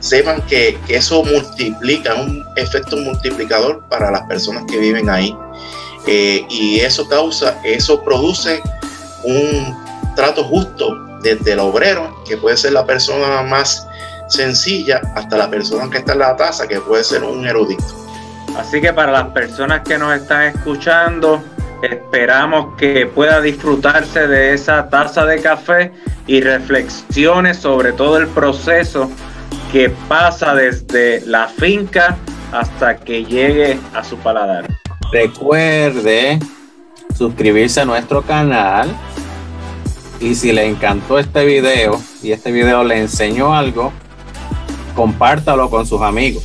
sepan 0.00 0.42
que, 0.42 0.78
eso 0.88 1.24
multiplica, 1.24 2.14
un 2.14 2.44
efecto 2.56 2.96
multiplicador 2.96 3.84
para 3.88 4.10
las 4.10 4.22
personas 4.22 4.64
que 4.70 4.78
viven 4.78 5.08
ahí. 5.08 5.34
Eh, 6.06 6.44
y 6.50 6.80
eso 6.80 7.08
causa, 7.08 7.58
eso 7.64 8.02
produce 8.02 8.62
un 9.22 9.74
trato 10.14 10.44
justo 10.44 10.94
desde 11.22 11.52
el 11.52 11.60
obrero, 11.60 12.22
que 12.28 12.36
puede 12.36 12.58
ser 12.58 12.72
la 12.72 12.84
persona 12.84 13.42
más 13.42 13.86
sencilla, 14.28 15.00
hasta 15.14 15.38
la 15.38 15.48
persona 15.48 15.88
que 15.90 15.98
está 15.98 16.12
en 16.12 16.18
la 16.18 16.36
taza, 16.36 16.68
que 16.68 16.80
puede 16.80 17.02
ser 17.02 17.24
un 17.24 17.46
erudito. 17.46 17.84
Así 18.58 18.80
que 18.82 18.92
para 18.92 19.10
las 19.10 19.28
personas 19.28 19.80
que 19.82 19.96
nos 19.96 20.14
están 20.14 20.42
escuchando, 20.44 21.42
Esperamos 21.84 22.76
que 22.78 23.04
pueda 23.06 23.42
disfrutarse 23.42 24.26
de 24.26 24.54
esa 24.54 24.88
taza 24.88 25.26
de 25.26 25.42
café 25.42 25.92
y 26.26 26.40
reflexiones 26.40 27.58
sobre 27.58 27.92
todo 27.92 28.16
el 28.16 28.26
proceso 28.28 29.10
que 29.70 29.90
pasa 30.08 30.54
desde 30.54 31.20
la 31.26 31.46
finca 31.46 32.16
hasta 32.52 32.96
que 32.96 33.26
llegue 33.26 33.78
a 33.92 34.02
su 34.02 34.16
paladar. 34.16 34.66
Recuerde 35.12 36.38
suscribirse 37.14 37.82
a 37.82 37.84
nuestro 37.84 38.22
canal 38.22 38.88
y 40.20 40.34
si 40.36 40.52
le 40.52 40.66
encantó 40.66 41.18
este 41.18 41.44
video 41.44 42.00
y 42.22 42.32
este 42.32 42.50
video 42.50 42.82
le 42.82 42.98
enseñó 42.98 43.54
algo, 43.54 43.92
compártalo 44.96 45.68
con 45.68 45.86
sus 45.86 46.00
amigos. 46.00 46.44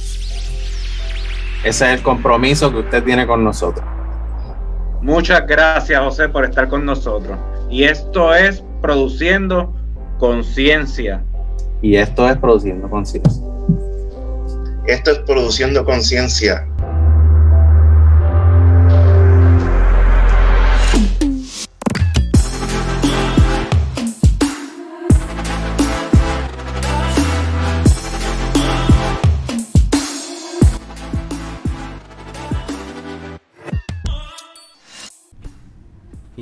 Ese 1.64 1.86
es 1.86 2.00
el 2.00 2.02
compromiso 2.02 2.72
que 2.72 2.80
usted 2.80 3.04
tiene 3.06 3.26
con 3.26 3.42
nosotros. 3.42 3.99
Muchas 5.02 5.48
gracias, 5.48 6.00
José, 6.02 6.30
por 6.30 6.46
estar 6.46 6.68
con 6.68 6.86
nosotros. 6.86 7.38
Y 7.70 7.84
esto 7.84 8.34
es 8.34 8.64
Produciendo 8.82 9.74
Conciencia. 10.18 11.24
Y 11.82 11.96
esto 11.96 12.28
es 12.30 12.38
Produciendo 12.38 12.90
Conciencia. 12.90 13.44
Esto 14.88 15.12
es 15.12 15.20
Produciendo 15.20 15.86
Conciencia. 15.86 16.68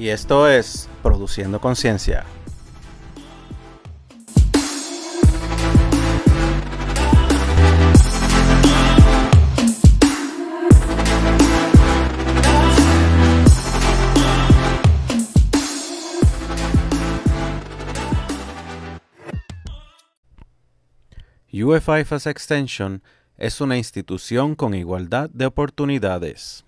Y 0.08 0.10
esto 0.10 0.48
es 0.48 0.88
Produciendo 1.04 1.60
Conciencia. 1.60 2.24
UFIFAS 21.52 22.28
Extension 22.28 23.04
es 23.36 23.60
una 23.60 23.76
institución 23.76 24.56
con 24.56 24.74
igualdad 24.74 25.30
de 25.32 25.48
oportunidades. 25.48 26.67